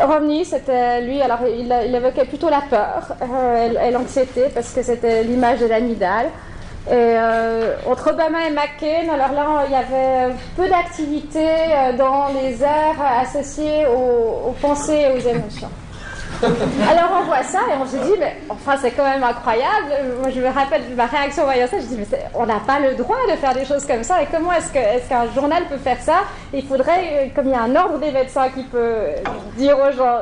Romney, 0.00 0.44
c'était 0.44 1.02
lui, 1.02 1.20
alors 1.20 1.40
il, 1.46 1.70
évoquait 1.94 2.24
plutôt 2.24 2.48
la 2.48 2.62
peur 2.62 3.14
et, 3.80 3.90
l'anxiété 3.92 4.48
parce 4.52 4.72
que 4.72 4.82
c'était 4.82 5.22
l'image 5.22 5.60
de 5.60 5.66
l'amygdale. 5.66 6.30
Et 6.86 6.92
euh, 6.92 7.76
entre 7.86 8.10
Obama 8.10 8.46
et 8.46 8.50
McCain, 8.50 9.08
alors 9.12 9.32
là, 9.32 9.64
il 9.66 9.72
y 9.72 9.74
avait 9.74 10.34
peu 10.54 10.68
d'activités 10.68 11.40
euh, 11.40 11.96
dans 11.96 12.26
les 12.28 12.62
aires 12.62 13.00
associées 13.22 13.86
aux, 13.86 14.48
aux 14.50 14.56
pensées 14.60 15.06
et 15.08 15.16
aux 15.16 15.28
émotions. 15.28 15.70
Alors 16.42 17.20
on 17.20 17.24
voit 17.24 17.42
ça 17.42 17.60
et 17.70 17.76
on 17.80 17.86
se 17.86 17.96
dit, 17.96 18.18
mais 18.18 18.36
enfin 18.48 18.76
c'est 18.80 18.90
quand 18.90 19.04
même 19.04 19.22
incroyable. 19.22 19.86
Moi 20.20 20.30
je 20.30 20.40
me 20.40 20.48
rappelle 20.48 20.82
ma 20.96 21.06
réaction 21.06 21.42
en 21.42 21.46
voyant 21.46 21.66
ça, 21.66 21.78
je 21.78 21.86
dis, 21.86 21.96
mais 21.96 22.18
on 22.34 22.46
n'a 22.46 22.60
pas 22.60 22.80
le 22.80 22.94
droit 22.94 23.16
de 23.30 23.36
faire 23.36 23.54
des 23.54 23.64
choses 23.64 23.86
comme 23.86 24.02
ça. 24.02 24.22
Et 24.22 24.26
comment 24.30 24.52
est-ce 24.52 24.72
qu'un 24.72 25.32
journal 25.34 25.64
peut 25.68 25.76
faire 25.76 26.00
ça? 26.00 26.24
Il 26.52 26.66
faudrait, 26.66 27.30
comme 27.34 27.46
il 27.46 27.52
y 27.52 27.54
a 27.54 27.62
un 27.62 27.74
ordre 27.76 27.98
des 27.98 28.10
médecins 28.10 28.48
qui 28.50 28.62
peut 28.64 28.96
dire 29.56 29.76
aux 29.78 29.92
gens, 29.96 30.18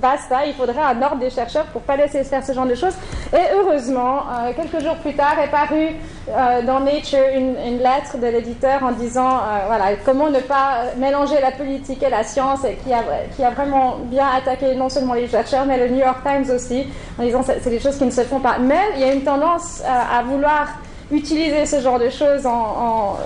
basta, 0.00 0.46
il 0.46 0.54
faudrait 0.54 0.82
un 0.82 1.00
ordre 1.02 1.16
des 1.16 1.30
chercheurs 1.30 1.64
pour 1.66 1.82
pas 1.82 1.96
laisser 1.96 2.24
faire 2.24 2.44
ce 2.44 2.52
genre 2.52 2.66
de 2.66 2.74
choses. 2.74 2.94
Et 3.34 3.52
heureusement, 3.52 4.20
euh, 4.30 4.52
quelques 4.54 4.80
jours 4.80 4.94
plus 4.98 5.14
tard 5.14 5.36
est 5.40 5.50
paru 5.50 5.88
euh, 6.28 6.62
dans 6.62 6.78
Nature 6.78 7.18
une, 7.34 7.78
lettre 7.78 8.16
de 8.16 8.28
l'éditeur 8.28 8.84
en 8.84 8.92
disant, 8.92 9.38
euh, 9.38 9.66
voilà, 9.66 9.96
comment 10.04 10.30
ne 10.30 10.38
pas 10.38 10.92
mélanger 10.98 11.40
la 11.40 11.50
politique 11.50 12.00
et 12.04 12.10
la 12.10 12.22
science 12.22 12.64
et 12.64 12.78
qui 12.84 12.92
a, 12.92 13.50
vraiment 13.50 13.96
bien 14.04 14.28
attaqué 14.28 14.76
non 14.76 14.88
seulement 14.88 15.14
les 15.14 15.26
chercheurs, 15.26 15.66
mais 15.66 15.78
le 15.78 15.88
New 15.88 15.98
York 15.98 16.18
Times 16.24 16.54
aussi, 16.54 16.86
en 17.18 17.24
disant 17.24 17.42
c'est 17.42 17.70
des 17.70 17.80
choses 17.80 17.98
qui 17.98 18.04
ne 18.04 18.12
se 18.12 18.20
font 18.20 18.38
pas. 18.38 18.58
Mais 18.60 18.80
il 18.94 19.00
y 19.00 19.04
a 19.04 19.12
une 19.12 19.24
tendance 19.24 19.82
à, 19.84 20.22
vouloir 20.22 20.68
utiliser 21.10 21.66
ce 21.66 21.80
genre 21.80 21.98
de 21.98 22.10
choses 22.10 22.46
en, 22.46 23.16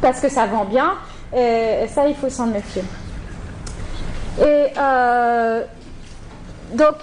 parce 0.00 0.20
que 0.20 0.28
ça 0.28 0.46
vend 0.46 0.66
bien, 0.66 0.92
et, 1.36 1.88
ça, 1.88 2.06
il 2.06 2.14
faut 2.14 2.30
s'en 2.30 2.46
méfier. 2.46 2.84
Et 4.40 4.66
donc, 6.74 6.94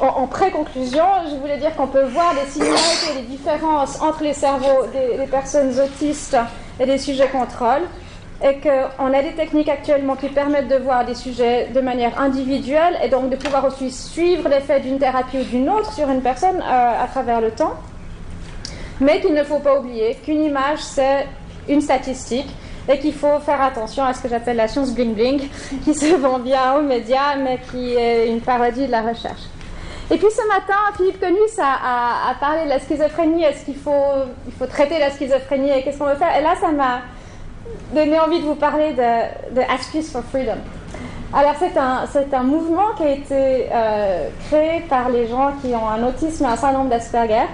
en, 0.00 0.26
pré-conclusion, 0.26 1.04
je 1.30 1.36
voulais 1.36 1.58
dire 1.58 1.74
qu'on 1.76 1.86
peut 1.86 2.04
voir 2.04 2.34
des 2.34 2.50
similarités 2.50 3.12
et 3.12 3.22
des 3.22 3.28
différences 3.28 4.00
entre 4.00 4.24
les 4.24 4.32
cerveaux 4.32 4.86
des, 4.92 5.26
personnes 5.26 5.72
autistes 5.78 6.36
et 6.80 6.86
des 6.86 6.98
sujets 6.98 7.28
contrôle 7.28 7.82
et 8.42 8.58
qu'on 8.58 9.12
a 9.12 9.22
des 9.22 9.32
techniques 9.32 9.68
actuellement 9.68 10.16
qui 10.16 10.28
permettent 10.28 10.68
de 10.68 10.76
voir 10.76 11.04
des 11.04 11.14
sujets 11.14 11.68
de 11.72 11.80
manière 11.80 12.20
individuelle 12.20 12.98
et 13.02 13.08
donc 13.08 13.30
de 13.30 13.36
pouvoir 13.36 13.64
aussi 13.64 13.90
suivre 13.90 14.48
l'effet 14.48 14.80
d'une 14.80 14.98
thérapie 14.98 15.38
ou 15.38 15.44
d'une 15.44 15.70
autre 15.70 15.92
sur 15.92 16.10
une 16.10 16.20
personne 16.20 16.56
euh, 16.60 17.04
à 17.04 17.06
travers 17.06 17.40
le 17.40 17.52
temps. 17.52 17.74
Mais 19.00 19.20
qu'il 19.20 19.34
ne 19.34 19.44
faut 19.44 19.60
pas 19.60 19.78
oublier 19.78 20.16
qu'une 20.24 20.42
image, 20.42 20.80
c'est 20.80 21.26
une 21.68 21.80
statistique 21.80 22.48
et 22.88 22.98
qu'il 22.98 23.14
faut 23.14 23.38
faire 23.38 23.62
attention 23.62 24.04
à 24.04 24.12
ce 24.12 24.20
que 24.20 24.28
j'appelle 24.28 24.56
la 24.56 24.68
science 24.68 24.90
bling-bling, 24.90 25.40
qui 25.84 25.94
se 25.94 26.14
vend 26.16 26.38
bien 26.38 26.74
aux 26.74 26.82
médias, 26.82 27.36
mais 27.36 27.60
qui 27.70 27.94
est 27.94 28.28
une 28.28 28.40
parodie 28.40 28.86
de 28.86 28.90
la 28.90 29.02
recherche. 29.02 29.42
Et 30.10 30.18
puis 30.18 30.26
ce 30.30 30.46
matin, 30.46 30.74
Philippe 30.96 31.18
Conus 31.18 31.58
a, 31.58 32.34
parlé 32.38 32.64
de 32.64 32.68
la 32.68 32.78
schizophrénie. 32.78 33.42
Est-ce 33.44 33.64
qu'il 33.64 33.76
faut, 33.76 33.90
il 34.46 34.52
faut 34.52 34.66
traiter 34.66 34.98
la 34.98 35.10
schizophrénie 35.10 35.70
et 35.70 35.82
qu'est-ce 35.82 35.98
qu'on 35.98 36.06
veut 36.06 36.16
faire 36.16 36.36
Et 36.38 36.42
là, 36.42 36.54
ça 36.60 36.70
m'a 36.72 37.00
donné 37.94 38.20
envie 38.20 38.40
de 38.40 38.44
vous 38.44 38.54
parler 38.54 38.92
de, 38.92 39.54
de 39.54 40.02
for 40.02 40.22
Freedom. 40.24 40.58
Alors 41.32 41.54
c'est 41.58 41.76
un, 41.76 42.04
c'est 42.12 42.32
un 42.32 42.42
mouvement 42.42 42.92
qui 42.96 43.02
a 43.02 43.10
été 43.10 43.66
euh, 43.72 44.28
créé 44.46 44.80
par 44.88 45.08
les 45.08 45.26
gens 45.26 45.52
qui 45.60 45.74
ont 45.74 45.88
un 45.88 46.06
autisme 46.06 46.44
et 46.44 46.48
un 46.48 46.56
syndrome 46.56 46.88
d'Asperger 46.88 47.46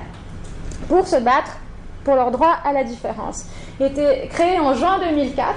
pour 0.89 1.07
se 1.07 1.17
battre 1.17 1.57
pour 2.05 2.15
leur 2.15 2.31
droit 2.31 2.57
à 2.65 2.73
la 2.73 2.85
différence. 2.85 3.47
Il 3.79 3.87
a 3.87 3.89
été 3.89 4.29
créé 4.29 4.59
en 4.59 4.75
juin 4.75 4.99
2004. 4.99 5.55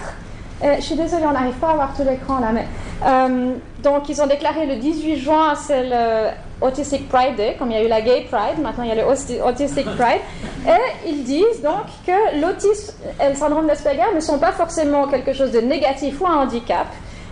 je 0.62 0.82
suis 0.82 0.96
désolée, 0.96 1.26
on 1.26 1.34
n'arrive 1.34 1.56
pas 1.56 1.72
à 1.72 1.74
voir 1.74 1.94
tout 1.96 2.04
l'écran 2.04 2.40
là, 2.40 2.52
mais 2.54 2.66
euh, 3.06 3.56
donc 3.82 4.08
ils 4.08 4.22
ont 4.22 4.28
déclaré 4.28 4.68
le 4.68 4.78
18 4.78 5.18
juin, 5.18 5.56
c'est 5.56 5.84
le 5.84 6.30
Autistic 6.64 7.10
Pride 7.10 7.36
Day, 7.36 7.56
comme 7.60 7.72
il 7.72 7.78
y 7.78 7.78
a 7.78 7.84
eu 7.84 7.88
la 7.88 8.02
Gay 8.02 8.26
Pride, 8.32 8.60
maintenant 8.62 8.84
il 8.84 8.90
y 8.90 8.92
a 8.92 8.96
le 8.96 9.04
Autistic 9.06 9.86
Pride. 9.96 10.22
Et 10.66 11.10
ils 11.10 11.24
disent 11.24 11.62
donc 11.62 11.86
que 12.08 12.40
l'autisme 12.40 12.94
et 13.22 13.30
le 13.30 13.36
syndrome 13.36 13.68
d'Asperger 13.68 14.16
ne 14.16 14.22
sont 14.22 14.40
pas 14.40 14.54
forcément 14.54 15.08
quelque 15.08 15.34
chose 15.34 15.52
de 15.52 15.60
négatif 15.60 16.20
ou 16.22 16.28
un 16.28 16.36
handicap. 16.44 16.88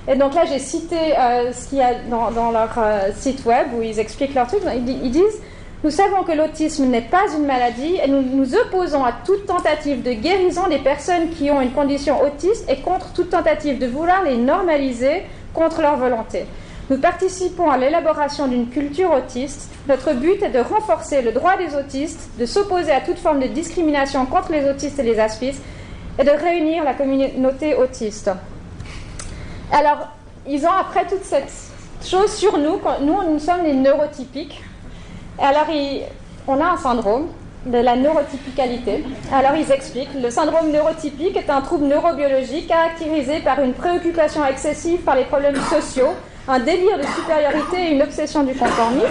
Et 0.07 0.15
donc 0.15 0.33
là, 0.33 0.45
j'ai 0.45 0.59
cité 0.59 0.97
euh, 1.17 1.53
ce 1.53 1.69
qu'il 1.69 1.77
y 1.77 1.81
a 1.81 1.93
dans, 2.09 2.51
leur 2.51 2.73
euh, 2.77 3.09
site 3.15 3.45
web 3.45 3.67
où 3.77 3.81
ils 3.81 3.99
expliquent 3.99 4.33
leur 4.33 4.47
truc. 4.47 4.61
Ils, 4.75 5.11
disent 5.11 5.41
Nous 5.83 5.91
savons 5.91 6.23
que 6.23 6.31
l'autisme 6.31 6.85
n'est 6.85 7.01
pas 7.01 7.31
une 7.37 7.45
maladie 7.45 7.97
et 8.03 8.07
nous 8.09 8.21
nous 8.21 8.55
opposons 8.55 9.05
à 9.05 9.13
toute 9.23 9.45
tentative 9.45 10.01
de 10.01 10.13
guérison 10.13 10.67
des 10.67 10.79
personnes 10.79 11.29
qui 11.29 11.51
ont 11.51 11.61
une 11.61 11.71
condition 11.71 12.21
autiste 12.21 12.69
et 12.69 12.77
contre 12.81 13.13
toute 13.13 13.29
tentative 13.29 13.77
de 13.77 13.85
vouloir 13.85 14.23
les 14.23 14.37
normaliser 14.37 15.23
contre 15.53 15.81
leur 15.81 15.97
volonté. 15.97 16.45
Nous 16.91 16.97
participons 16.97 17.69
à 17.69 17.77
l'élaboration 17.77 18.49
d'une 18.49 18.67
culture 18.67 19.13
autiste. 19.13 19.71
Notre 19.87 20.11
but 20.11 20.43
est 20.43 20.49
de 20.49 20.59
renforcer 20.59 21.21
le 21.21 21.31
droit 21.31 21.55
des 21.55 21.73
autistes, 21.73 22.31
de 22.37 22.45
s'opposer 22.45 22.91
à 22.91 22.99
toute 22.99 23.17
forme 23.17 23.39
de 23.39 23.47
discrimination 23.47 24.25
contre 24.25 24.51
les 24.51 24.69
autistes 24.69 24.99
et 24.99 25.03
les 25.03 25.17
aspis, 25.17 25.53
et 26.19 26.23
de 26.25 26.31
réunir 26.31 26.83
la 26.83 26.93
communauté 26.93 27.75
autiste. 27.75 28.29
Alors, 29.71 30.09
ils 30.45 30.65
ont 30.65 30.71
après 30.77 31.05
toute 31.05 31.23
cette 31.23 31.49
chose 32.03 32.33
sur 32.33 32.57
nous, 32.57 32.81
nous, 32.99 33.23
nous 33.23 33.39
sommes 33.39 33.63
les 33.63 33.73
neurotypiques. 33.73 34.61
Alors, 35.39 35.67
on 36.45 36.59
a 36.59 36.71
un 36.71 36.77
syndrome 36.77 37.27
de 37.65 37.77
la 37.77 37.95
neurotypicalité. 37.95 39.05
Alors 39.31 39.55
ils 39.55 39.71
expliquent, 39.71 40.13
le 40.21 40.29
syndrome 40.29 40.71
neurotypique 40.71 41.37
est 41.37 41.49
un 41.49 41.61
trouble 41.61 41.85
neurobiologique 41.85 42.67
caractérisé 42.67 43.39
par 43.39 43.61
une 43.61 43.73
préoccupation 43.73 44.45
excessive 44.45 44.99
par 45.01 45.15
les 45.15 45.25
problèmes 45.25 45.61
sociaux, 45.69 46.09
un 46.47 46.59
délire 46.59 46.97
de 46.97 47.03
supériorité 47.03 47.77
et 47.77 47.91
une 47.91 48.01
obsession 48.01 48.43
du 48.43 48.53
conformisme. 48.53 49.05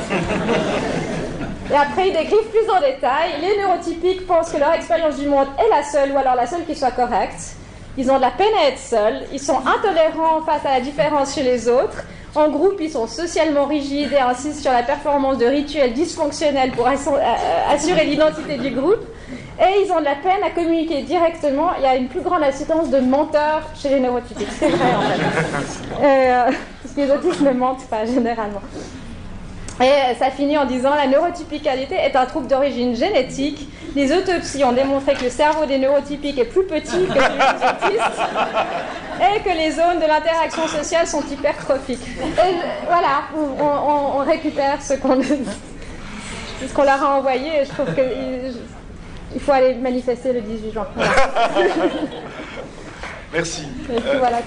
Et 1.71 1.77
après, 1.77 2.09
ils 2.09 2.13
décrivent 2.13 2.51
plus 2.51 2.69
en 2.69 2.81
détail. 2.81 3.31
Les 3.41 3.63
neurotypiques 3.63 4.27
pensent 4.27 4.51
que 4.51 4.59
leur 4.59 4.73
expérience 4.73 5.17
du 5.17 5.29
monde 5.29 5.47
est 5.59 5.71
la 5.75 5.85
seule, 5.85 6.13
ou 6.13 6.19
alors 6.19 6.35
la 6.35 6.47
seule 6.47 6.65
qui 6.67 6.75
soit 6.75 6.91
correcte. 6.91 7.55
Ils 7.97 8.11
ont 8.11 8.17
de 8.17 8.23
la 8.23 8.31
peine 8.31 8.53
à 8.61 8.69
être 8.69 8.79
seuls. 8.79 9.23
Ils 9.33 9.41
sont 9.41 9.59
intolérants 9.59 10.43
face 10.45 10.65
à 10.65 10.75
la 10.75 10.81
différence 10.81 11.35
chez 11.35 11.43
les 11.43 11.69
autres. 11.69 12.05
En 12.35 12.49
groupe, 12.49 12.77
ils 12.81 12.91
sont 12.91 13.07
socialement 13.07 13.67
rigides 13.67 14.13
et 14.13 14.21
insistent 14.21 14.63
sur 14.63 14.73
la 14.73 14.83
performance 14.83 15.39
de 15.39 15.47
rituels 15.47 15.93
dysfonctionnels 15.93 16.71
pour 16.73 16.87
assurer 16.87 18.05
l'identité 18.05 18.57
du 18.57 18.71
groupe. 18.71 19.05
Et 19.61 19.85
ils 19.85 19.93
ont 19.93 19.99
de 19.99 20.05
la 20.05 20.15
peine 20.15 20.43
à 20.45 20.51
communiquer 20.51 21.03
directement. 21.03 21.71
Il 21.79 21.85
y 21.85 21.87
a 21.87 21.97
une 21.97 22.09
plus 22.09 22.23
grande 22.23 22.43
assistance 22.43 22.89
de 22.89 22.99
menteurs 22.99 23.63
chez 23.81 23.91
les 23.91 24.01
neurotypiques. 24.01 24.49
C'est 24.59 24.69
vrai, 24.69 24.95
en 24.97 25.03
fait. 25.03 26.03
Euh, 26.03 26.51
parce 26.91 27.09
que 27.09 27.13
les 27.13 27.29
autistes 27.29 27.43
ne 27.43 27.53
mentent 27.53 27.87
pas, 27.87 28.05
généralement. 28.05 28.63
Et 29.81 30.15
ça 30.19 30.31
finit 30.31 30.59
en 30.59 30.67
disant 30.67 30.95
la 30.95 31.07
neurotypicalité 31.07 31.95
est 31.95 32.15
un 32.15 32.27
trouble 32.27 32.49
d'origine 32.49 32.95
génétique. 32.95 33.67
Les 33.97 34.13
autopsies 34.13 34.63
ont 34.63 34.73
démontré 34.73 35.15
que 35.15 35.25
le 35.25 35.31
cerveau 35.31 35.65
des 35.65 35.79
neurotypiques 35.79 36.39
est 36.39 36.45
plus 36.45 36.65
petit 36.65 36.85
que 36.85 36.91
celui 36.91 37.09
des 37.09 37.17
autistes 37.17 38.21
et 39.21 39.41
que 39.41 39.57
les 39.57 39.71
zones 39.71 40.01
de 40.01 40.07
l'interaction 40.07 40.67
sociale 40.69 41.07
sont 41.07 41.23
hypertrophiques. 41.23 42.07
Et 42.19 42.57
voilà, 42.87 43.23
on, 43.35 44.19
récupère 44.19 44.83
ce 44.83 44.95
qu'on 44.95 45.23
ce 45.23 46.75
qu'on 46.75 46.85
leur 46.85 47.03
a 47.03 47.17
envoyé 47.19 47.63
et 47.63 47.65
je 47.65 47.71
trouve 47.71 47.87
qu'il 47.95 49.41
faut 49.41 49.53
aller 49.53 49.75
manifester 49.77 50.35
le 50.35 50.43
18 50.43 50.73
juin. 50.73 50.87
Merci. 53.33 53.63
Et 53.89 54.19
voilà, 54.19 54.39